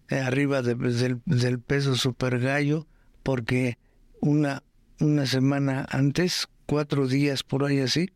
eh, 0.09 0.19
arriba 0.21 0.63
de- 0.63 0.75
del, 0.75 1.21
del 1.27 1.61
peso 1.61 1.95
super 1.95 2.41
gallo, 2.41 2.87
porque 3.23 3.79
una, 4.21 4.63
una 5.01 5.27
semana 5.27 5.87
antes, 5.91 6.49
cuatro 6.67 7.07
días 7.07 7.43
por 7.45 7.65
ahí 7.65 7.79
así, 7.81 8.11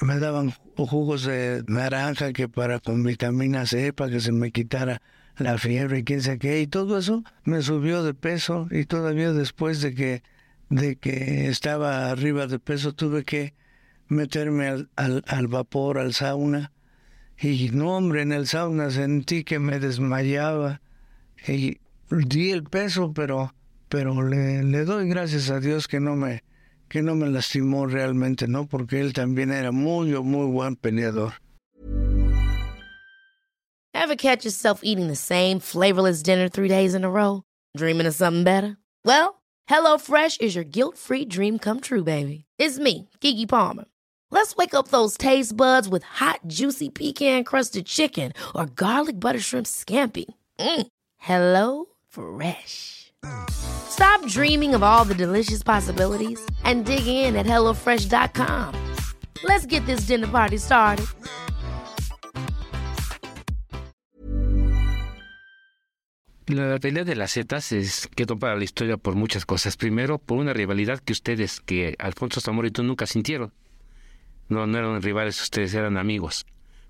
me 0.00 0.18
daban 0.18 0.50
jugos 0.76 1.24
de 1.24 1.62
naranja 1.66 2.32
que 2.32 2.48
para 2.48 2.80
con 2.80 3.02
vitamina 3.02 3.66
C 3.66 3.92
para 3.92 4.10
que 4.10 4.20
se 4.20 4.32
me 4.32 4.50
quitara 4.50 5.02
la 5.36 5.58
fiebre 5.58 5.98
y 5.98 6.04
quién 6.04 6.22
sabe 6.22 6.38
qué 6.38 6.60
y 6.62 6.66
todo 6.66 6.98
eso 6.98 7.22
me 7.44 7.60
subió 7.60 8.02
de 8.02 8.14
peso 8.14 8.66
y 8.70 8.86
todavía 8.86 9.32
después 9.32 9.82
de 9.82 9.94
que 9.94 10.22
de 10.70 10.96
que 10.96 11.48
estaba 11.48 12.10
arriba 12.10 12.46
de 12.46 12.58
peso 12.58 12.94
tuve 12.94 13.24
que 13.24 13.52
meterme 14.10 14.68
al, 14.68 14.90
al, 15.26 15.46
vapor 15.48 15.98
al 15.98 16.12
sauna 16.12 16.72
y 17.38 17.70
no 17.70 17.96
hombre 17.96 18.22
en 18.22 18.32
el 18.32 18.46
sauna 18.46 18.90
sentí 18.90 19.44
que 19.44 19.58
me 19.58 19.78
desmayaba 19.78 20.82
y 21.48 21.78
di 22.10 22.50
el 22.50 22.64
peso 22.64 23.12
pero 23.14 23.54
pero 23.88 24.22
le, 24.22 24.62
le 24.62 24.84
doy 24.84 25.08
gracias 25.08 25.50
a 25.50 25.58
Dios 25.58 25.88
que 25.88 26.00
no 26.00 26.16
me 26.16 26.42
que 26.90 27.02
no 27.02 27.14
me 27.14 27.28
lastimó 27.28 27.86
realmente, 27.86 28.48
¿no? 28.48 28.66
Porque 28.66 29.00
él 29.00 29.12
también 29.12 29.52
era 29.52 29.70
muy, 29.70 30.12
muy 30.22 30.50
buen 30.50 30.74
peleador. 30.74 31.34
Ever 33.94 34.16
catch 34.16 34.44
yourself 34.44 34.80
eating 34.82 35.06
the 35.06 35.16
same 35.16 35.60
flavorless 35.60 36.22
dinner 36.22 36.48
three 36.48 36.68
days 36.68 36.94
in 36.94 37.04
a 37.04 37.10
row? 37.10 37.44
Dreaming 37.76 38.06
of 38.06 38.14
something 38.14 38.42
better? 38.42 38.76
Well, 39.04 39.40
HelloFresh 39.70 40.40
is 40.40 40.56
your 40.56 40.64
guilt-free 40.64 41.26
dream 41.26 41.58
come 41.58 41.80
true, 41.80 42.02
baby. 42.02 42.44
It's 42.58 42.78
me, 42.78 43.08
Kiki 43.20 43.46
Palmer. 43.46 43.84
Let's 44.30 44.56
wake 44.56 44.74
up 44.74 44.88
those 44.88 45.16
taste 45.16 45.56
buds 45.56 45.88
with 45.88 46.02
hot, 46.04 46.40
juicy 46.46 46.88
pecan-crusted 46.88 47.86
chicken 47.86 48.32
or 48.54 48.66
garlic 48.66 49.18
butter 49.20 49.40
shrimp 49.40 49.66
scampi. 49.66 50.26
Mm. 50.58 50.86
Hello 51.18 51.86
Fresh. 52.08 53.12
Stop 53.50 54.26
dreaming 54.26 54.74
of 54.74 54.82
all 54.82 55.04
the 55.04 55.14
delicious 55.14 55.62
possibilities 55.62 56.40
and 56.64 56.86
dig 56.86 57.06
in 57.06 57.36
at 57.36 57.46
HelloFresh.com. 57.46 58.74
Let's 59.44 59.66
get 59.66 59.84
this 59.86 60.06
dinner 60.06 60.28
party 60.28 60.58
started. 60.58 61.06
La 66.46 66.80
pelea 66.80 67.04
de 67.04 67.14
las 67.14 67.34
Zetas 67.34 67.70
es 67.70 68.08
quedó 68.08 68.36
para 68.36 68.56
la 68.56 68.64
historia 68.64 68.96
por 68.96 69.14
muchas 69.14 69.46
cosas. 69.46 69.76
Primero, 69.76 70.18
por 70.18 70.38
una 70.38 70.52
rivalidad 70.52 70.98
que 70.98 71.12
ustedes, 71.12 71.60
que 71.60 71.94
Alfonso 72.00 72.40
Zamora 72.40 72.68
nunca 72.82 73.06
sintieron. 73.06 73.52
No, 74.50 74.66
no 74.66 74.78
eran 74.78 75.00
rivales, 75.00 75.40
ustedes 75.40 75.72
eran 75.74 75.96
amigos. 75.96 76.44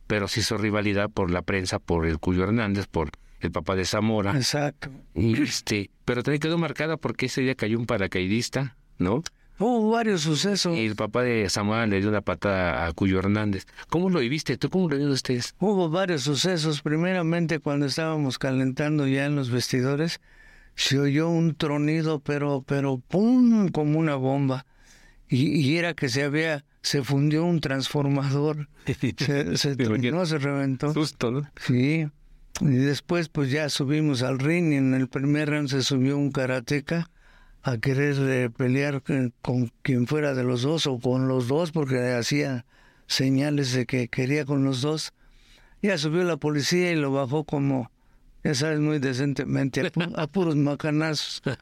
Pero 0.06 0.26
se 0.26 0.40
hizo 0.40 0.58
rivalidad 0.58 1.08
por 1.08 1.30
la 1.30 1.42
prensa, 1.42 1.78
por 1.78 2.06
el 2.06 2.18
Cuyo 2.18 2.42
Hernández, 2.42 2.86
por 2.88 3.10
el 3.40 3.52
papá 3.52 3.76
de 3.76 3.84
Zamora. 3.84 4.36
Exacto. 4.36 4.90
Y 5.14 5.40
este, 5.42 5.90
pero 6.04 6.22
también 6.22 6.40
quedó 6.40 6.58
marcada 6.58 6.96
porque 6.96 7.26
ese 7.26 7.42
día 7.42 7.54
cayó 7.54 7.78
un 7.78 7.86
paracaidista, 7.86 8.76
¿no? 8.98 9.22
Hubo 9.58 9.90
varios 9.90 10.22
sucesos. 10.22 10.74
Y 10.74 10.86
el 10.86 10.96
papá 10.96 11.22
de 11.22 11.48
Zamora 11.50 11.86
le 11.86 12.00
dio 12.00 12.08
una 12.08 12.22
patada 12.22 12.86
a 12.86 12.92
Cuyo 12.94 13.18
Hernández. 13.18 13.66
¿Cómo 13.90 14.08
lo 14.08 14.20
viviste? 14.20 14.56
¿Tú 14.56 14.70
cómo 14.70 14.88
lo 14.88 14.96
vieron 14.96 15.12
ustedes? 15.12 15.54
Hubo 15.60 15.90
varios 15.90 16.22
sucesos. 16.22 16.80
Primeramente, 16.80 17.58
cuando 17.58 17.84
estábamos 17.84 18.38
calentando 18.38 19.06
ya 19.06 19.26
en 19.26 19.36
los 19.36 19.50
vestidores, 19.50 20.22
se 20.76 20.98
oyó 20.98 21.28
un 21.28 21.54
tronido, 21.54 22.20
pero, 22.20 22.64
pero, 22.66 23.02
¡pum! 23.06 23.68
como 23.68 23.98
una 23.98 24.16
bomba. 24.16 24.64
Y, 25.28 25.60
y 25.60 25.76
era 25.76 25.92
que 25.92 26.08
se 26.08 26.22
había, 26.22 26.64
se 26.82 27.02
fundió 27.02 27.44
un 27.44 27.60
transformador. 27.60 28.68
Se, 28.87 29.56
se 29.56 29.76
tronó, 29.76 30.26
se 30.26 30.38
reventó. 30.38 30.92
Susto, 30.92 31.30
¿no? 31.30 31.50
Sí. 31.56 32.06
Y 32.60 32.66
después 32.66 33.28
pues 33.28 33.50
ya 33.50 33.68
subimos 33.68 34.22
al 34.22 34.38
ring 34.38 34.72
y 34.72 34.76
en 34.76 34.94
el 34.94 35.08
primer 35.08 35.49
round 35.50 35.68
se 35.68 35.82
subió 35.82 36.18
un 36.18 36.30
karateca 36.32 37.10
a 37.62 37.78
querer 37.78 38.16
eh, 38.18 38.50
pelear 38.50 39.02
con, 39.02 39.32
con 39.42 39.72
quien 39.82 40.06
fuera 40.06 40.34
de 40.34 40.42
los 40.44 40.62
dos 40.62 40.87
o 40.87 40.99
con 40.99 41.28
los 41.28 41.49
dos 41.49 41.72
porque 41.72 42.12
hacía 42.12 42.64
señales 43.06 43.72
de 43.72 43.87
que 43.87 44.08
quería 44.08 44.44
con 44.44 44.64
los 44.64 44.80
dos. 44.82 45.12
Ya 45.82 45.96
subió 45.99 46.25
la 46.25 46.37
policía 46.37 46.92
y 46.92 46.96
lo 46.96 47.12
bajó 47.12 47.44
como, 47.44 47.90
ya 48.44 48.54
sabes, 48.54 48.80
muy 48.80 48.99
decentemente, 48.99 49.80
a, 49.80 49.84
pu- 49.84 50.12
a 50.16 50.26
puros 50.26 50.56
macanazos. 50.56 51.42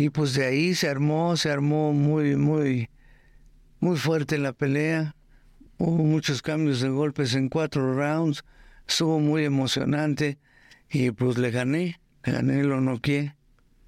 Y 0.00 0.10
pues 0.10 0.32
de 0.34 0.46
ahí 0.46 0.76
se 0.76 0.88
armó, 0.88 1.36
se 1.36 1.50
armó 1.50 1.92
muy, 1.92 2.36
muy, 2.36 2.88
muy 3.80 3.96
fuerte 3.96 4.38
la 4.38 4.52
pelea. 4.52 5.14
Hubo 5.78 6.04
muchos 6.04 6.42
cambios 6.42 6.80
de 6.80 6.88
golpes 6.88 7.34
en 7.34 7.48
cuatro 7.48 7.94
rounds. 7.94 8.44
Estuvo 8.86 9.20
muy 9.20 9.44
emocionante. 9.44 10.38
Y 10.90 11.10
pues 11.10 11.38
le 11.38 11.50
gané, 11.50 12.00
le 12.24 12.32
gané, 12.32 12.62
lo 12.64 12.80
noqué. 12.80 13.34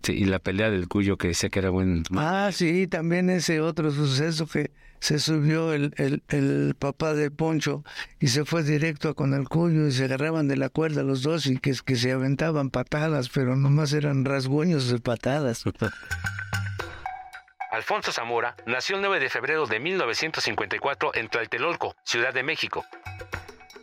Sí, 0.02 0.12
y 0.12 0.24
la 0.24 0.38
pelea 0.38 0.70
del 0.70 0.88
Cuyo 0.88 1.18
que 1.18 1.28
decía 1.28 1.50
que 1.50 1.58
era 1.58 1.70
buen... 1.70 2.04
Ah, 2.16 2.50
sí, 2.52 2.86
también 2.86 3.28
ese 3.28 3.60
otro 3.60 3.90
suceso 3.90 4.46
que 4.46 4.70
se 4.98 5.18
subió 5.18 5.72
el, 5.72 5.92
el, 5.96 6.22
el 6.28 6.74
papá 6.78 7.14
de 7.14 7.30
Poncho 7.30 7.84
y 8.18 8.28
se 8.28 8.44
fue 8.44 8.62
directo 8.62 9.14
con 9.14 9.34
el 9.34 9.48
cuyo 9.48 9.86
y 9.86 9.92
se 9.92 10.04
agarraban 10.04 10.48
de 10.48 10.56
la 10.56 10.68
cuerda 10.68 11.02
los 11.02 11.22
dos 11.22 11.46
y 11.46 11.58
que, 11.58 11.74
que 11.84 11.96
se 11.96 12.12
aventaban 12.12 12.70
patadas, 12.70 13.28
pero 13.28 13.56
nomás 13.56 13.92
eran 13.92 14.24
rasguños 14.24 14.90
de 14.90 15.00
patadas. 15.00 15.64
Alfonso 17.70 18.10
Zamora 18.10 18.56
nació 18.66 18.96
el 18.96 19.02
9 19.02 19.20
de 19.20 19.30
febrero 19.30 19.66
de 19.66 19.78
1954 19.78 21.12
en 21.14 21.28
Tlatelolco, 21.28 21.94
Ciudad 22.02 22.34
de 22.34 22.42
México. 22.42 22.84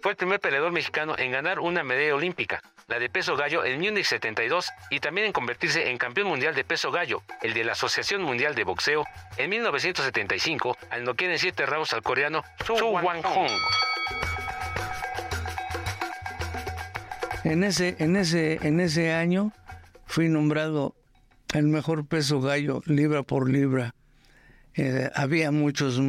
Fue 0.01 0.11
el 0.11 0.17
primer 0.17 0.41
peleador 0.41 0.73
mexicano 0.73 1.15
en 1.17 1.31
ganar 1.31 1.61
una 1.61 1.83
medalla 1.83 2.15
olímpica, 2.15 2.61
la 2.87 2.99
de 2.99 3.09
peso 3.09 3.37
gallo 3.37 3.63
en 3.63 3.79
Múnich 3.79 4.05
72 4.05 4.71
y 4.89 4.99
también 4.99 5.27
en 5.27 5.33
convertirse 5.33 5.89
en 5.89 5.97
campeón 5.97 6.27
mundial 6.27 6.53
de 6.53 6.65
peso 6.65 6.91
gallo, 6.91 7.23
el 7.41 7.53
de 7.53 7.63
la 7.63 7.71
Asociación 7.71 8.23
Mundial 8.23 8.55
de 8.55 8.65
Boxeo, 8.65 9.05
en 9.37 9.49
1975 9.49 10.77
al 10.89 11.05
noquear 11.05 11.31
en 11.31 11.39
7 11.39 11.65
rounds 11.65 11.93
al 11.93 12.01
coreano 12.01 12.43
Su 12.65 12.73
Wan 12.73 13.21
Hong. 13.23 13.51
En 17.45 17.63
ese, 17.63 17.95
en 17.99 18.17
ese, 18.17 18.59
en 18.63 18.81
ese 18.81 19.13
año 19.13 19.53
fui 20.05 20.27
nombrado 20.27 20.96
el 21.53 21.67
mejor 21.67 22.05
peso 22.05 22.41
gallo, 22.41 22.81
libra 22.85 23.23
por 23.23 23.49
libra. 23.49 23.95
Eh, 24.75 25.09
había 25.15 25.51
muchos 25.51 25.99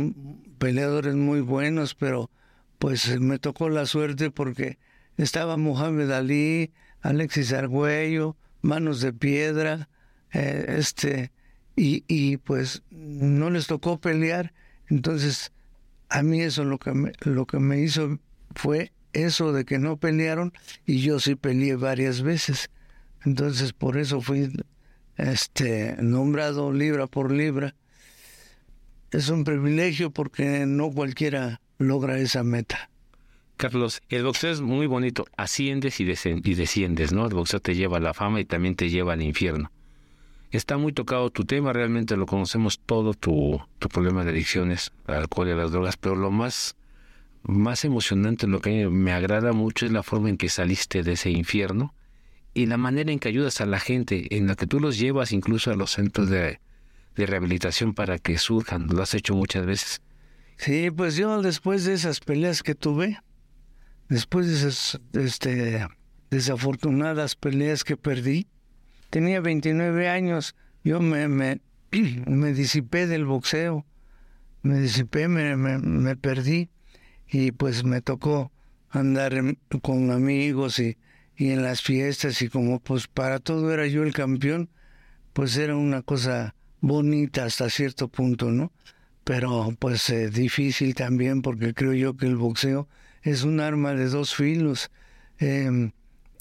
peleadores 0.59 1.15
muy 1.15 1.41
buenos, 1.41 1.95
pero 1.95 2.31
pues 2.79 3.09
eh, 3.09 3.19
me 3.19 3.39
tocó 3.39 3.69
la 3.69 3.87
suerte 3.87 4.31
porque 4.31 4.79
estaba 5.17 5.57
Muhammad 5.57 6.13
Ali, 6.13 6.73
Alexis 7.01 7.53
Argüello, 7.53 8.37
Manos 8.61 9.01
de 9.01 9.13
Piedra, 9.13 9.89
eh, 10.33 10.77
este, 10.79 11.33
y, 11.77 12.05
y 12.09 12.37
pues 12.37 12.83
no 12.91 13.51
les 13.51 13.67
tocó 13.67 13.99
pelear. 13.99 14.53
Entonces, 14.89 15.53
a 16.09 16.23
mí 16.23 16.43
eso 16.43 16.65
lo 16.65 16.79
que 16.79 16.93
me, 16.93 17.13
lo 17.21 17.47
que 17.47 17.59
me 17.59 17.81
hizo 17.81 18.19
fue 18.55 18.93
eso 19.13 19.53
de 19.53 19.65
que 19.65 19.79
no 19.79 19.97
pelearon 19.97 20.53
y 20.87 21.01
yo 21.01 21.21
sí 21.21 21.35
peleé 21.35 21.77
varias 21.77 22.23
veces. 22.23 22.71
Entonces, 23.25 23.73
por 23.73 23.97
eso 23.97 24.21
fui 24.21 24.51
este 25.19 25.97
nombrado 26.01 26.73
libra 26.73 27.07
por 27.07 27.33
libra. 27.33 27.75
Es 29.11 29.29
un 29.29 29.45
privilegio 29.45 30.11
porque 30.11 30.65
no 30.67 30.91
cualquiera 30.91 31.61
logra 31.79 32.19
esa 32.19 32.45
meta. 32.45 32.91
Carlos, 33.57 34.01
el 34.09 34.23
boxeo 34.23 34.53
es 34.53 34.61
muy 34.61 34.87
bonito, 34.87 35.27
asciendes 35.37 35.99
y, 35.99 36.05
desciendes, 36.05 37.13
¿no? 37.13 37.27
El 37.27 37.35
boxeo 37.35 37.59
te 37.59 37.75
lleva 37.75 37.97
a 37.97 38.01
la 38.01 38.15
fama 38.15 38.41
y 38.41 38.45
también 38.45 38.77
te 38.77 38.89
lleva 38.89 39.15
al 39.15 39.23
infierno. 39.23 39.73
Está 40.53 40.79
muy 40.79 40.93
tocado 40.93 41.31
tu 41.31 41.45
tema, 41.45 41.73
realmente 41.73 42.17
lo 42.17 42.25
conocemos 42.25 42.79
todo, 42.79 43.15
tu, 43.15 43.61
tu 43.81 43.89
problema 43.89 44.25
de 44.25 44.31
adicciones, 44.31 44.93
al 45.07 45.17
alcohol 45.17 45.49
y 45.49 45.55
las 45.55 45.73
drogas, 45.73 45.97
pero 45.97 46.15
lo 46.15 46.31
más, 46.31 46.77
más 47.43 47.85
emocionante, 47.85 48.47
lo 48.47 48.61
que 48.61 48.89
me 48.89 49.13
agrada 49.13 49.53
mucho 49.53 49.87
es 49.87 49.93
la 49.93 50.05
forma 50.05 50.29
en 50.29 50.37
que 50.37 50.49
saliste 50.49 51.03
de 51.03 51.13
ese 51.13 51.31
infierno 51.31 51.93
y 52.55 52.67
la 52.67 52.77
manera 52.77 53.13
en 53.13 53.19
que 53.19 53.29
ayudas 53.29 53.61
a 53.61 53.67
la 53.67 53.79
gente, 53.79 54.37
en 54.37 54.47
la 54.47 54.57
que 54.57 54.67
tú 54.67 54.81
los 54.81 54.99
llevas 54.99 55.33
incluso 55.33 55.71
a 55.71 55.77
los 55.77 55.93
centros 55.93 56.29
de, 56.29 56.61
de 57.17 57.27
rehabilitación 57.27 57.95
para 57.95 58.19
que 58.19 58.39
surjan. 58.39 58.87
Lo 58.87 59.03
has 59.03 59.15
hecho 59.15 59.35
muchas 59.35 59.67
veces. 59.67 60.01
Sí, 60.57 60.91
pues 60.91 61.17
yo 61.17 61.43
después 61.43 61.85
de 61.85 61.95
esas 61.95 62.21
peleas 62.21 62.63
que 62.63 62.75
tuve, 62.75 63.19
después 64.09 64.47
de 64.47 64.55
esas 64.55 65.01
este, 65.13 65.87
desafortunadas 66.31 67.37
peleas 67.37 67.85
que 67.85 67.97
perdí, 67.97 68.47
tenía 69.11 69.41
29 69.41 70.09
años, 70.09 70.55
yo 70.85 71.01
me, 71.01 71.29
me, 71.29 71.61
me 71.91 72.53
disipé 72.53 73.07
del 73.07 73.25
boxeo, 73.25 73.85
me 74.63 74.79
disipé, 74.81 75.29
me, 75.29 75.57
me, 75.57 75.79
me 75.79 76.17
perdí 76.17 76.71
y 77.29 77.53
pues 77.53 77.85
me 77.85 78.01
tocó 78.01 78.51
andar 78.91 79.35
con 79.83 80.11
amigos 80.11 80.79
y, 80.79 80.97
y 81.39 81.53
en 81.53 81.63
las 81.63 81.81
fiestas 81.81 82.43
y 82.43 82.49
como 82.49 82.81
pues 82.81 83.07
para 83.07 83.39
todo 83.39 83.73
era 83.73 83.87
yo 83.87 84.03
el 84.03 84.13
campeón, 84.13 84.69
pues 85.33 85.57
era 85.57 85.77
una 85.77 86.03
cosa 86.03 86.57
bonita 86.81 87.45
hasta 87.45 87.71
cierto 87.71 88.09
punto, 88.09 88.51
¿no? 88.51 88.73
Pero 89.23 89.73
pues 89.79 90.11
eh, 90.11 90.31
difícil 90.31 90.97
también 90.97 91.41
porque 91.41 91.75
creo 91.75 91.93
yo 91.93 92.17
que 92.17 92.27
el 92.27 92.37
boxeo 92.37 92.89
es 93.23 93.45
un 93.45 93.61
arma 93.61 93.95
de 93.95 94.09
dos 94.09 94.35
filos. 94.35 94.91
Eh, 95.39 95.93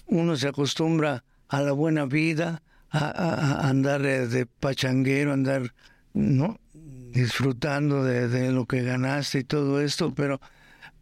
uno 0.08 0.36
se 0.36 0.48
acostumbra 0.48 1.24
a 1.48 1.62
la 1.62 1.74
buena 1.74 2.06
vida, 2.06 2.64
a 2.90 3.68
andar 3.70 4.04
eh, 4.04 4.26
de 4.28 4.48
pachanguero, 4.48 5.32
andar, 5.32 5.76
¿no? 6.14 6.60
Disfrutando 6.74 8.04
de, 8.04 8.30
de 8.30 8.52
lo 8.52 8.66
que 8.66 8.82
ganaste 8.82 9.40
y 9.40 9.44
todo 9.44 9.80
esto, 9.80 10.16
pero, 10.16 10.42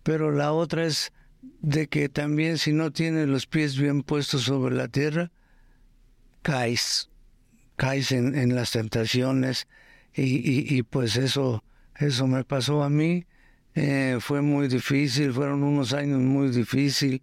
pero 0.04 0.32
la 0.32 0.52
otra 0.52 0.86
es 0.86 1.14
de 1.66 1.88
que 1.88 2.10
también 2.10 2.60
si 2.60 2.74
no 2.74 2.92
tienes 2.92 3.28
los 3.28 3.48
pies 3.48 3.76
bien 3.76 4.04
puestos 4.04 4.44
sobre 4.44 4.76
la 4.76 4.88
tierra, 4.88 5.32
caes, 6.44 7.10
caes 7.76 8.12
en, 8.12 8.36
en 8.38 8.56
las 8.56 8.70
tentaciones 8.70 9.68
y, 10.14 10.78
y, 10.78 10.84
pues 10.84 11.18
eso, 11.18 11.64
eso 11.98 12.28
me 12.28 12.44
pasó 12.44 12.84
a 12.84 12.90
mí. 12.92 13.26
Eh, 13.74 14.18
fue 14.22 14.44
muy 14.44 14.68
difícil, 14.68 15.34
fueron 15.34 15.64
unos 15.64 15.94
años 15.94 16.20
muy 16.20 16.50
difíciles. 16.50 17.22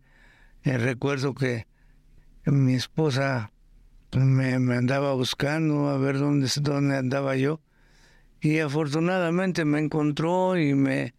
Eh, 0.64 0.76
recuerdo 0.76 1.34
que 1.34 1.68
mi 2.44 2.74
esposa 2.74 3.52
me, 4.10 4.58
me 4.58 4.74
andaba 4.74 5.14
buscando 5.14 5.88
a 5.88 5.98
ver 5.98 6.18
dónde, 6.18 6.48
dónde 6.60 6.96
andaba 6.96 7.36
yo 7.36 7.60
y 8.40 8.58
afortunadamente 8.58 9.64
me 9.64 9.78
encontró 9.78 10.58
y 10.58 10.74
me, 10.74 11.14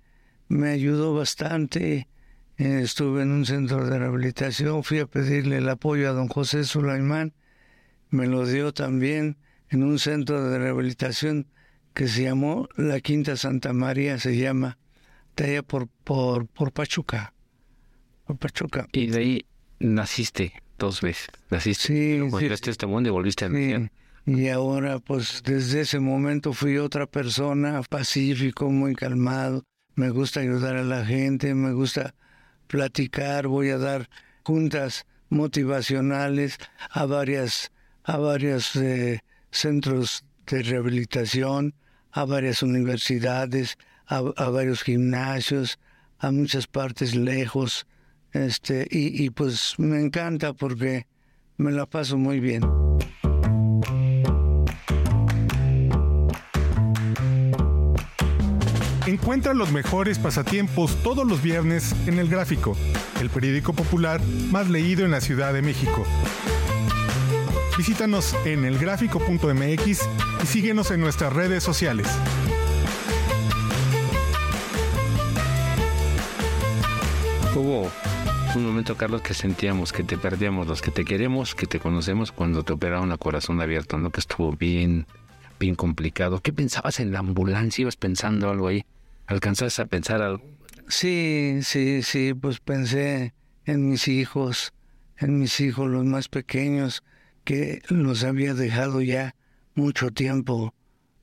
me 0.49 0.71
ayudó 0.71 1.15
bastante. 1.15 2.09
Estuve 2.57 3.23
en 3.23 3.31
un 3.31 3.45
centro 3.45 3.85
de 3.85 3.97
rehabilitación, 3.97 4.83
fui 4.83 4.99
a 4.99 5.07
pedirle 5.07 5.57
el 5.57 5.69
apoyo 5.69 6.09
a 6.09 6.13
don 6.13 6.27
José 6.27 6.63
Sulaimán, 6.63 7.33
me 8.09 8.27
lo 8.27 8.45
dio 8.45 8.73
también 8.73 9.37
en 9.69 9.83
un 9.83 9.97
centro 9.97 10.47
de 10.47 10.59
rehabilitación 10.59 11.47
que 11.93 12.07
se 12.07 12.23
llamó 12.23 12.69
La 12.75 12.99
Quinta 12.99 13.37
Santa 13.37 13.73
María, 13.73 14.19
se 14.19 14.37
llama, 14.37 14.77
de 15.35 15.45
allá 15.45 15.63
por, 15.63 15.87
por, 16.03 16.47
por 16.47 16.71
Pachuca. 16.71 17.33
Por 18.25 18.37
Pachuca. 18.37 18.87
Y 18.91 19.07
de 19.07 19.17
ahí 19.17 19.45
naciste 19.79 20.53
dos 20.77 21.01
veces. 21.01 21.29
Naciste. 21.49 21.87
Sí, 21.87 22.29
Cuando 22.29 22.55
sí, 22.55 22.69
este 22.69 22.85
mundo 22.85 23.09
y 23.09 23.11
volviste 23.11 23.45
a 23.45 23.49
Sí. 23.49 23.89
Y 24.25 24.47
ahora, 24.47 24.99
pues 24.99 25.41
desde 25.43 25.81
ese 25.81 25.99
momento 25.99 26.53
fui 26.53 26.77
otra 26.77 27.07
persona, 27.07 27.81
pacífico, 27.83 28.69
muy 28.69 28.95
calmado. 28.95 29.63
Me 29.95 30.11
gusta 30.11 30.39
ayudar 30.39 30.77
a 30.77 30.83
la 30.83 31.05
gente, 31.05 31.53
me 31.53 31.73
gusta 31.73 32.15
platicar, 32.73 33.45
voy 33.45 33.69
a 33.69 33.77
dar 33.77 34.09
juntas 34.43 35.05
motivacionales 35.29 36.57
a 36.89 37.05
varias, 37.05 37.71
a 38.03 38.17
varios 38.17 38.75
eh, 38.75 39.19
centros 39.51 40.25
de 40.47 40.63
rehabilitación, 40.63 41.75
a 42.09 42.25
varias 42.25 42.63
universidades, 42.63 43.77
a, 44.07 44.21
varios 44.49 44.81
gimnasios, 44.81 45.77
a 46.17 46.31
muchas 46.31 46.65
partes 46.65 47.13
lejos. 47.13 47.85
Este, 48.31 48.87
y 48.89 49.29
pues 49.29 49.75
me 49.77 50.01
encanta 50.01 50.53
porque 50.53 51.05
me 51.57 51.71
la 51.71 51.85
paso 51.85 52.17
muy 52.17 52.39
bien. 52.39 52.82
Encuentra 59.05 59.53
los 59.53 59.69
mejores 59.73 60.17
pasatiempos 60.17 60.95
todos 61.03 61.27
los 61.27 61.41
viernes 61.41 61.93
en 62.07 62.19
El 62.19 62.29
Gráfico, 62.29 62.77
el 63.19 63.29
periódico 63.29 63.73
popular 63.73 64.21
más 64.49 64.69
leído 64.69 65.03
en 65.03 65.11
la 65.11 65.19
Ciudad 65.19 65.53
de 65.53 65.61
México. 65.61 66.05
Visítanos 67.77 68.33
en 68.45 68.63
elgráfico.mx 68.63 69.87
y 70.43 70.45
síguenos 70.45 70.89
en 70.91 71.01
nuestras 71.01 71.33
redes 71.33 71.63
sociales. 71.63 72.07
Hubo 77.55 77.91
un 78.55 78.65
momento, 78.65 78.95
Carlos, 78.95 79.21
que 79.21 79.33
sentíamos 79.33 79.91
que 79.91 80.03
te 80.03 80.17
perdíamos 80.17 80.65
los 80.65 80.81
que 80.81 80.91
te 80.91 81.03
queremos, 81.03 81.55
que 81.55 81.67
te 81.67 81.81
conocemos 81.81 82.31
cuando 82.31 82.63
te 82.63 82.71
operaron 82.71 83.11
a 83.11 83.17
corazón 83.17 83.59
abierto, 83.59 83.97
¿no? 83.97 84.11
Que 84.11 84.21
estuvo 84.21 84.53
bien, 84.53 85.07
bien 85.59 85.75
complicado. 85.75 86.41
¿Qué 86.41 86.53
pensabas 86.53 86.99
en 86.99 87.11
la 87.11 87.19
ambulancia? 87.19 87.83
¿Ibas 87.83 87.95
pensando 87.95 88.49
algo 88.49 88.67
ahí? 88.67 88.85
¿Alcanzaste 89.27 89.81
a 89.81 89.85
pensar 89.85 90.21
algo? 90.21 90.43
Sí, 90.87 91.59
sí, 91.61 92.03
sí, 92.03 92.33
pues 92.33 92.59
pensé 92.59 93.33
en 93.65 93.89
mis 93.89 94.07
hijos, 94.07 94.73
en 95.17 95.39
mis 95.39 95.59
hijos 95.59 95.89
los 95.89 96.05
más 96.05 96.27
pequeños, 96.27 97.03
que 97.43 97.81
los 97.89 98.23
había 98.23 98.53
dejado 98.53 99.01
ya 99.01 99.35
mucho 99.75 100.11
tiempo 100.11 100.73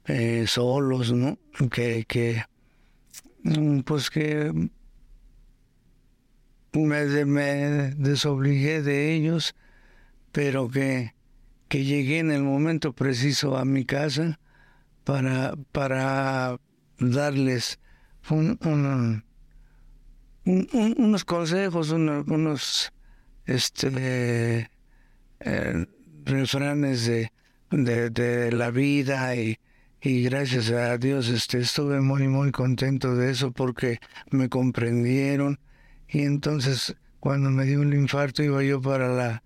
eh, 0.07 0.47
solos, 0.47 1.12
¿no? 1.12 1.38
Que, 1.71 2.05
que, 2.07 2.43
mm, 3.43 3.81
pues 3.81 4.11
que 4.11 4.53
me, 6.73 7.25
me 7.27 7.45
desobligué 7.97 8.83
de 8.83 9.14
ellos, 9.14 9.55
pero 10.33 10.69
que, 10.69 11.14
que 11.71 11.85
llegué 11.85 12.19
en 12.19 12.33
el 12.33 12.43
momento 12.43 12.93
preciso 12.93 13.57
a 13.57 13.65
mi 13.65 13.85
casa 13.85 14.41
para, 15.05 15.55
para 15.71 16.59
darles 16.99 17.79
un, 18.29 19.23
unos 20.45 21.25
consejos, 21.25 21.93
unos 21.93 22.93
este, 23.47 24.69
eh, 25.39 25.87
refranes 26.25 27.07
de, 27.07 27.31
de, 27.71 28.51
la 28.51 28.73
vida 28.73 29.37
y, 29.37 29.57
y 30.03 30.25
gracias 30.25 30.73
a 30.73 30.99
Dios 30.99 31.29
este, 31.29 31.61
estuve 31.61 32.01
muy 32.01 32.27
muy 32.27 32.51
contento 32.51 33.15
de 33.15 33.31
eso 33.31 33.53
porque 33.53 34.01
me 34.33 34.49
comprendieron. 34.49 35.61
Y 36.09 36.23
entonces 36.23 36.97
cuando 37.21 37.49
me 37.51 37.65
dio 37.65 37.81
un 37.81 37.93
infarto 37.93 38.43
iba 38.43 38.61
yo 38.65 38.81
para 38.81 39.09
la 39.09 39.45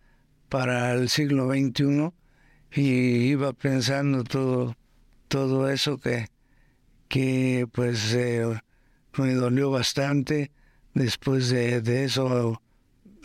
para 0.54 0.92
el 0.92 1.08
siglo 1.08 1.48
XXI 1.48 2.12
y 2.70 2.82
iba 3.26 3.52
pensando 3.52 4.22
todo 4.22 4.76
todo 5.26 5.68
eso 5.68 5.98
que 5.98 6.28
que 7.08 7.66
pues 7.72 8.14
eh, 8.14 8.46
me 9.18 9.34
dolió 9.34 9.72
bastante. 9.72 10.52
Después 10.94 11.48
de, 11.48 11.80
de 11.80 12.04
eso 12.04 12.62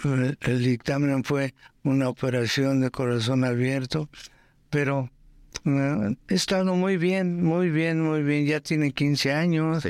el, 0.04 0.64
dictamen 0.64 1.24
fue 1.24 1.54
una 1.84 2.10
operación 2.10 2.82
de 2.82 2.90
corazón 2.90 3.44
abierto 3.44 4.10
pero 4.72 5.12
eh, 5.66 6.16
he 6.30 6.34
estado 6.34 6.74
muy 6.74 6.98
bien 6.98 7.44
muy 7.44 7.70
bien 7.70 8.02
muy 8.02 8.24
bien. 8.24 8.48
Ya 8.48 8.60
tiene 8.60 8.92
15 8.92 9.34
años. 9.34 9.88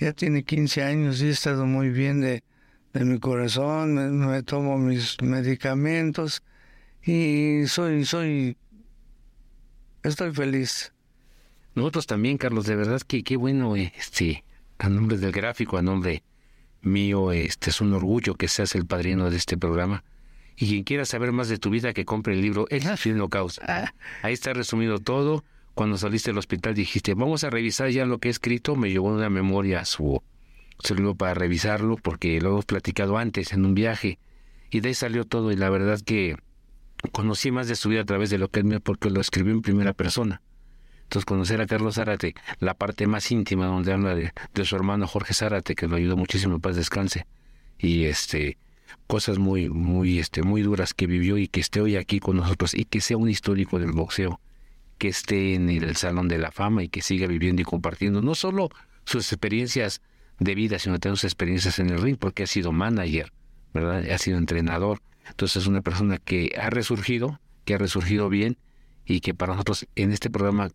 Ya 0.00 0.14
tiene 0.14 0.44
15 0.44 0.82
años 0.82 1.20
y 1.20 1.26
he 1.26 1.30
estado 1.30 1.66
muy 1.66 1.90
bien 1.90 2.22
de 2.22 2.42
de 2.94 3.04
mi 3.04 3.18
corazón, 3.18 4.18
me, 4.20 4.42
tomo 4.44 4.78
mis 4.78 5.20
medicamentos 5.20 6.42
y 7.06 7.66
soy, 7.66 8.04
soy, 8.04 8.56
estoy 10.02 10.32
feliz. 10.32 10.92
Nosotros 11.74 12.06
también, 12.06 12.38
Carlos, 12.38 12.66
de 12.66 12.76
verdad 12.76 13.00
que 13.02 13.22
qué 13.22 13.36
bueno, 13.36 13.76
este, 13.76 14.44
a 14.78 14.88
nombre 14.88 15.18
del 15.18 15.32
gráfico, 15.32 15.76
a 15.76 15.82
nombre 15.82 16.22
mío, 16.82 17.32
este 17.32 17.70
es 17.70 17.80
un 17.80 17.92
orgullo 17.92 18.34
que 18.34 18.48
seas 18.48 18.74
el 18.74 18.86
padrino 18.86 19.30
de 19.30 19.36
este 19.36 19.56
programa. 19.56 20.04
Y 20.56 20.68
quien 20.68 20.84
quiera 20.84 21.04
saber 21.04 21.32
más 21.32 21.48
de 21.48 21.58
tu 21.58 21.70
vida, 21.70 21.92
que 21.92 22.04
compre 22.04 22.34
el 22.34 22.42
libro 22.42 22.66
El 22.70 22.84
no 23.16 23.28
Causa. 23.28 23.62
Ah. 23.66 23.94
Ahí 24.22 24.32
está 24.32 24.52
resumido 24.52 25.00
todo. 25.00 25.44
Cuando 25.74 25.98
saliste 25.98 26.30
del 26.30 26.38
hospital 26.38 26.74
dijiste, 26.74 27.14
vamos 27.14 27.42
a 27.42 27.50
revisar 27.50 27.90
ya 27.90 28.06
lo 28.06 28.18
que 28.18 28.28
he 28.28 28.30
escrito. 28.30 28.76
Me 28.76 28.90
llevó 28.90 29.08
una 29.08 29.30
memoria 29.30 29.80
a 29.80 29.84
su 29.84 30.22
lo 30.96 31.14
para 31.14 31.34
revisarlo 31.34 31.96
porque 31.96 32.40
lo 32.40 32.50
hemos 32.50 32.66
platicado 32.66 33.16
antes 33.16 33.52
en 33.52 33.64
un 33.64 33.74
viaje 33.74 34.18
y 34.70 34.80
de 34.80 34.88
ahí 34.88 34.94
salió 34.94 35.24
todo 35.24 35.52
y 35.52 35.56
la 35.56 35.70
verdad 35.70 36.00
que 36.00 36.36
conocí 37.12 37.50
más 37.50 37.68
de 37.68 37.76
su 37.76 37.88
vida 37.88 38.02
a 38.02 38.04
través 38.04 38.30
de 38.30 38.38
lo 38.38 38.48
que 38.48 38.60
él 38.60 38.80
porque 38.80 39.10
lo 39.10 39.20
escribió 39.20 39.52
en 39.52 39.62
primera 39.62 39.92
persona. 39.92 40.42
Entonces 41.04 41.26
conocer 41.26 41.60
a 41.60 41.66
Carlos 41.66 41.96
Zárate, 41.96 42.34
la 42.60 42.74
parte 42.74 43.06
más 43.06 43.30
íntima 43.30 43.66
donde 43.66 43.92
habla 43.92 44.14
de, 44.14 44.32
su 44.64 44.74
hermano 44.74 45.06
Jorge 45.06 45.34
Zárate, 45.34 45.74
que 45.74 45.86
lo 45.86 45.96
ayudó 45.96 46.16
muchísimo, 46.16 46.58
paz 46.60 46.76
descanse, 46.76 47.26
y 47.78 48.04
este 48.04 48.58
cosas 49.06 49.38
muy, 49.38 49.68
muy, 49.68 50.18
este, 50.18 50.42
muy 50.42 50.62
duras 50.62 50.94
que 50.94 51.06
vivió 51.06 51.36
y 51.36 51.48
que 51.48 51.60
esté 51.60 51.80
hoy 51.80 51.96
aquí 51.96 52.20
con 52.20 52.36
nosotros 52.36 52.74
y 52.74 52.84
que 52.84 53.00
sea 53.00 53.16
un 53.16 53.28
histórico 53.28 53.78
del 53.78 53.92
boxeo, 53.92 54.40
que 54.98 55.08
esté 55.08 55.54
en 55.54 55.68
el 55.68 55.96
Salón 55.96 56.28
de 56.28 56.38
la 56.38 56.52
Fama 56.52 56.82
y 56.82 56.88
que 56.88 57.02
siga 57.02 57.26
viviendo 57.26 57.60
y 57.60 57.64
compartiendo 57.64 58.22
no 58.22 58.34
solo 58.34 58.70
sus 59.04 59.30
experiencias 59.32 60.00
de 60.38 60.54
vida, 60.54 60.78
sino 60.78 60.98
tener 60.98 61.16
sus 61.16 61.24
experiencias 61.24 61.78
en 61.78 61.90
el 61.90 62.00
ring, 62.00 62.16
porque 62.18 62.44
ha 62.44 62.46
sido 62.46 62.72
manager, 62.72 63.32
¿verdad? 63.72 64.10
Ha 64.10 64.18
sido 64.18 64.38
entrenador. 64.38 65.00
Entonces 65.28 65.62
es 65.62 65.68
una 65.68 65.82
persona 65.82 66.18
que 66.18 66.52
ha 66.60 66.70
resurgido, 66.70 67.40
que 67.64 67.74
ha 67.74 67.78
resurgido 67.78 68.28
bien 68.28 68.58
y 69.06 69.20
que 69.20 69.34
para 69.34 69.52
nosotros 69.52 69.86
en 69.96 70.12
este 70.12 70.30
programa 70.30 70.70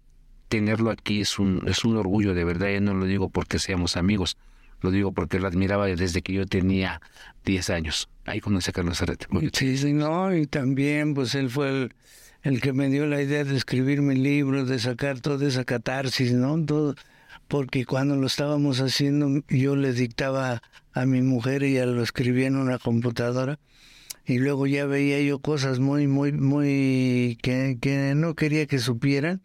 tenerlo 0.47 0.89
aquí 0.91 1.21
es 1.21 1.39
un, 1.39 1.63
es 1.67 1.85
un 1.85 1.97
orgullo 1.97 2.33
de 2.33 2.43
verdad. 2.43 2.69
Y 2.69 2.79
no 2.79 2.93
lo 2.93 3.05
digo 3.05 3.29
porque 3.29 3.59
seamos 3.59 3.95
amigos, 3.95 4.37
lo 4.81 4.91
digo 4.91 5.11
porque 5.11 5.39
lo 5.39 5.47
admiraba 5.47 5.87
desde 5.87 6.21
que 6.21 6.33
yo 6.33 6.45
tenía 6.45 7.01
10 7.45 7.69
años. 7.69 8.09
Ahí 8.25 8.41
conocí 8.41 8.69
a 8.69 8.73
Carlos 8.73 9.01
Arrete. 9.01 9.27
Sí, 9.53 9.77
sí, 9.77 9.93
no, 9.93 10.35
y 10.35 10.45
también 10.47 11.13
pues 11.13 11.35
él 11.35 11.49
fue 11.49 11.69
el, 11.69 11.93
el 12.43 12.61
que 12.61 12.73
me 12.73 12.89
dio 12.89 13.05
la 13.05 13.21
idea 13.21 13.43
de 13.43 13.55
escribir 13.55 14.01
mi 14.01 14.15
libro, 14.15 14.65
de 14.65 14.79
sacar 14.79 15.19
toda 15.19 15.47
esa 15.47 15.63
catarsis, 15.63 16.33
¿no? 16.33 16.63
Todo, 16.65 16.95
porque 17.47 17.85
cuando 17.85 18.15
lo 18.15 18.27
estábamos 18.27 18.79
haciendo 18.81 19.43
yo 19.49 19.75
le 19.75 19.93
dictaba 19.93 20.61
a 20.93 21.05
mi 21.05 21.21
mujer 21.21 21.63
y 21.63 21.77
ella 21.77 21.85
lo 21.85 22.03
escribía 22.03 22.47
en 22.47 22.55
una 22.55 22.77
computadora 22.77 23.59
y 24.29 24.37
luego 24.37 24.67
ya 24.67 24.85
veía 24.85 25.19
yo 25.21 25.39
cosas 25.39 25.79
muy, 25.79 26.05
muy, 26.05 26.31
muy 26.31 27.39
que, 27.41 27.79
que 27.81 28.13
no 28.15 28.35
quería 28.35 28.67
que 28.67 28.77
supieran 28.77 29.41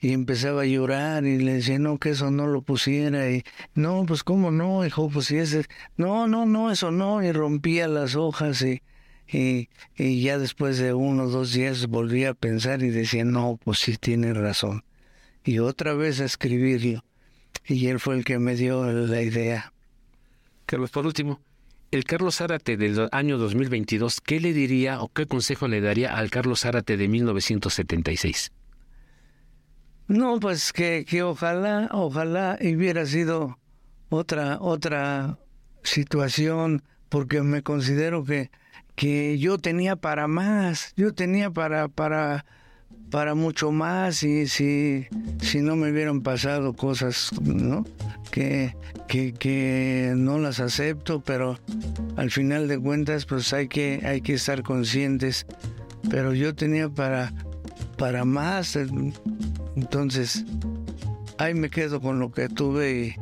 y 0.00 0.12
empezaba 0.12 0.62
a 0.62 0.66
llorar 0.66 1.26
y 1.26 1.36
le 1.38 1.54
decía 1.54 1.78
no 1.78 1.98
que 1.98 2.10
eso 2.10 2.30
no 2.30 2.46
lo 2.46 2.62
pusiera 2.62 3.30
y 3.30 3.44
no 3.74 4.06
pues 4.06 4.24
cómo 4.24 4.50
no 4.50 4.86
hijo 4.86 5.10
pues 5.10 5.26
si 5.26 5.36
ese 5.36 5.66
no 5.98 6.26
no 6.26 6.46
no 6.46 6.70
eso 6.70 6.90
no 6.90 7.22
y 7.22 7.32
rompía 7.32 7.86
las 7.86 8.14
hojas 8.16 8.62
y, 8.62 8.80
y, 9.30 9.68
y 9.96 10.22
ya 10.22 10.38
después 10.38 10.78
de 10.78 10.94
uno 10.94 11.24
o 11.24 11.28
dos 11.28 11.52
días 11.52 11.86
volvía 11.88 12.30
a 12.30 12.34
pensar 12.34 12.82
y 12.82 12.88
decía 12.88 13.26
no 13.26 13.58
pues 13.62 13.80
sí 13.80 13.98
tiene 13.98 14.32
razón 14.32 14.84
y 15.44 15.58
otra 15.58 15.92
vez 15.92 16.20
a 16.20 16.24
escribirlo 16.24 17.04
y 17.66 17.88
él 17.88 18.00
fue 18.00 18.16
el 18.16 18.24
que 18.24 18.38
me 18.38 18.56
dio 18.56 18.90
la 18.90 19.20
idea. 19.20 19.74
Carlos, 20.64 20.90
por 20.90 21.04
último, 21.04 21.40
el 21.90 22.04
Carlos 22.04 22.36
Zárate 22.36 22.76
del 22.76 23.08
año 23.12 23.38
2022, 23.38 24.20
¿qué 24.20 24.40
le 24.40 24.52
diría 24.52 25.00
o 25.00 25.08
qué 25.08 25.26
consejo 25.26 25.68
le 25.68 25.80
daría 25.80 26.16
al 26.16 26.30
Carlos 26.30 26.60
Zárate 26.60 26.96
de 26.96 27.08
1976? 27.08 28.52
No, 30.08 30.40
pues 30.40 30.72
que, 30.72 31.04
que 31.08 31.22
ojalá, 31.22 31.88
ojalá 31.92 32.58
hubiera 32.60 33.04
sido 33.06 33.58
otra, 34.08 34.58
otra 34.60 35.38
situación, 35.82 36.82
porque 37.08 37.42
me 37.42 37.62
considero 37.62 38.24
que, 38.24 38.50
que 38.94 39.38
yo 39.38 39.58
tenía 39.58 39.96
para 39.96 40.26
más, 40.26 40.92
yo 40.96 41.14
tenía 41.14 41.50
para, 41.50 41.88
para 41.88 42.44
para 43.10 43.34
mucho 43.34 43.72
más 43.72 44.22
y 44.22 44.46
si, 44.46 45.06
si 45.40 45.60
no 45.60 45.76
me 45.76 45.90
hubieran 45.90 46.20
pasado 46.20 46.74
cosas 46.74 47.30
¿no? 47.40 47.84
Que, 48.30 48.74
que, 49.08 49.32
que, 49.32 50.12
no 50.14 50.38
las 50.38 50.60
acepto, 50.60 51.20
pero 51.20 51.58
al 52.16 52.30
final 52.30 52.68
de 52.68 52.78
cuentas 52.78 53.24
pues 53.24 53.52
hay 53.52 53.68
que, 53.68 54.02
hay 54.04 54.20
que 54.20 54.34
estar 54.34 54.62
conscientes. 54.62 55.46
Pero 56.10 56.34
yo 56.34 56.54
tenía 56.54 56.88
para, 56.88 57.32
para 57.96 58.24
más, 58.24 58.76
entonces 59.76 60.44
ahí 61.38 61.54
me 61.54 61.70
quedo 61.70 62.00
con 62.00 62.18
lo 62.18 62.30
que 62.30 62.48
tuve 62.48 63.16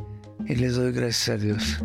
y, 0.49 0.53
y 0.53 0.57
les 0.57 0.75
doy 0.75 0.92
gracias 0.92 1.29
a 1.29 1.42
Dios. 1.42 1.83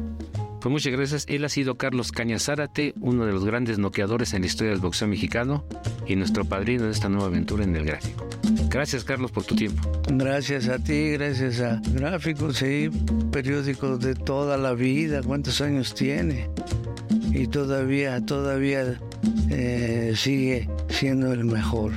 Pues 0.62 0.72
muchas 0.72 0.94
gracias. 0.94 1.26
Él 1.28 1.44
ha 1.44 1.50
sido 1.50 1.76
Carlos 1.76 2.12
Cañazárate, 2.12 2.94
uno 3.02 3.26
de 3.26 3.34
los 3.34 3.44
grandes 3.44 3.80
noqueadores 3.80 4.36
en 4.36 4.42
la 4.42 4.48
historia 4.48 4.72
del 4.72 4.80
boxeo 4.80 5.08
mexicano 5.08 5.66
y 6.08 6.16
nuestro 6.16 6.46
padrino 6.46 6.84
de 6.86 6.92
esta 6.92 7.10
nueva 7.10 7.26
aventura 7.26 7.64
en 7.64 7.76
el 7.76 7.84
gráfico. 7.84 8.30
Gracias, 8.70 9.04
Carlos, 9.04 9.32
por 9.32 9.44
tu 9.44 9.56
tiempo. 9.56 9.82
Gracias 10.08 10.68
a 10.70 10.78
ti, 10.78 11.10
gracias 11.12 11.62
a 11.62 11.82
Gráfico, 11.94 12.54
sí, 12.54 12.92
periódico 13.32 13.98
de 13.98 14.14
toda 14.14 14.56
la 14.58 14.74
vida. 14.74 15.24
¿Cuántos 15.24 15.62
años 15.62 15.96
tiene? 15.96 16.48
Y 17.34 17.48
todavía, 17.48 18.24
todavía 18.24 19.00
eh, 19.50 20.14
sigue 20.16 20.70
siendo 20.90 21.34
el 21.34 21.44
mejor. 21.44 21.92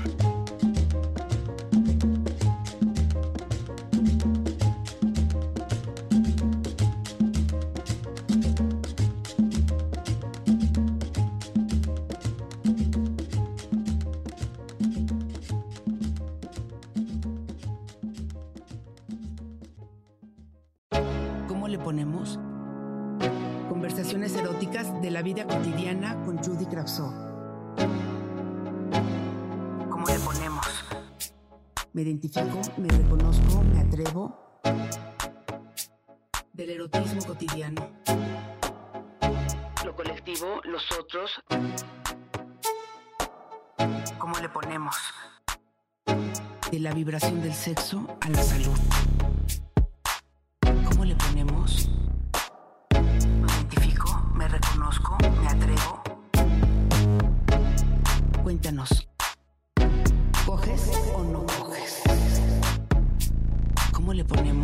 Los 40.41 40.83
otros. 40.99 41.31
¿Cómo 44.19 44.37
le 44.41 44.49
ponemos? 44.49 44.97
De 46.73 46.81
la 46.81 46.93
vibración 46.93 47.41
del 47.41 47.55
sexo 47.55 48.05
a 48.21 48.29
la 48.31 48.43
salud. 48.43 48.77
¿Cómo 50.89 51.05
le 51.05 51.15
ponemos? 51.15 51.89
Me 52.91 53.53
identifico, 53.53 54.13
me 54.35 54.49
reconozco, 54.49 55.17
me 55.41 55.47
atrevo. 55.47 56.03
Cuéntanos. 58.43 59.09
¿Coges 60.45 60.91
o 61.15 61.23
no 61.23 61.47
coges? 61.47 62.03
¿Cómo 63.93 64.13
le 64.13 64.25
ponemos? 64.25 64.64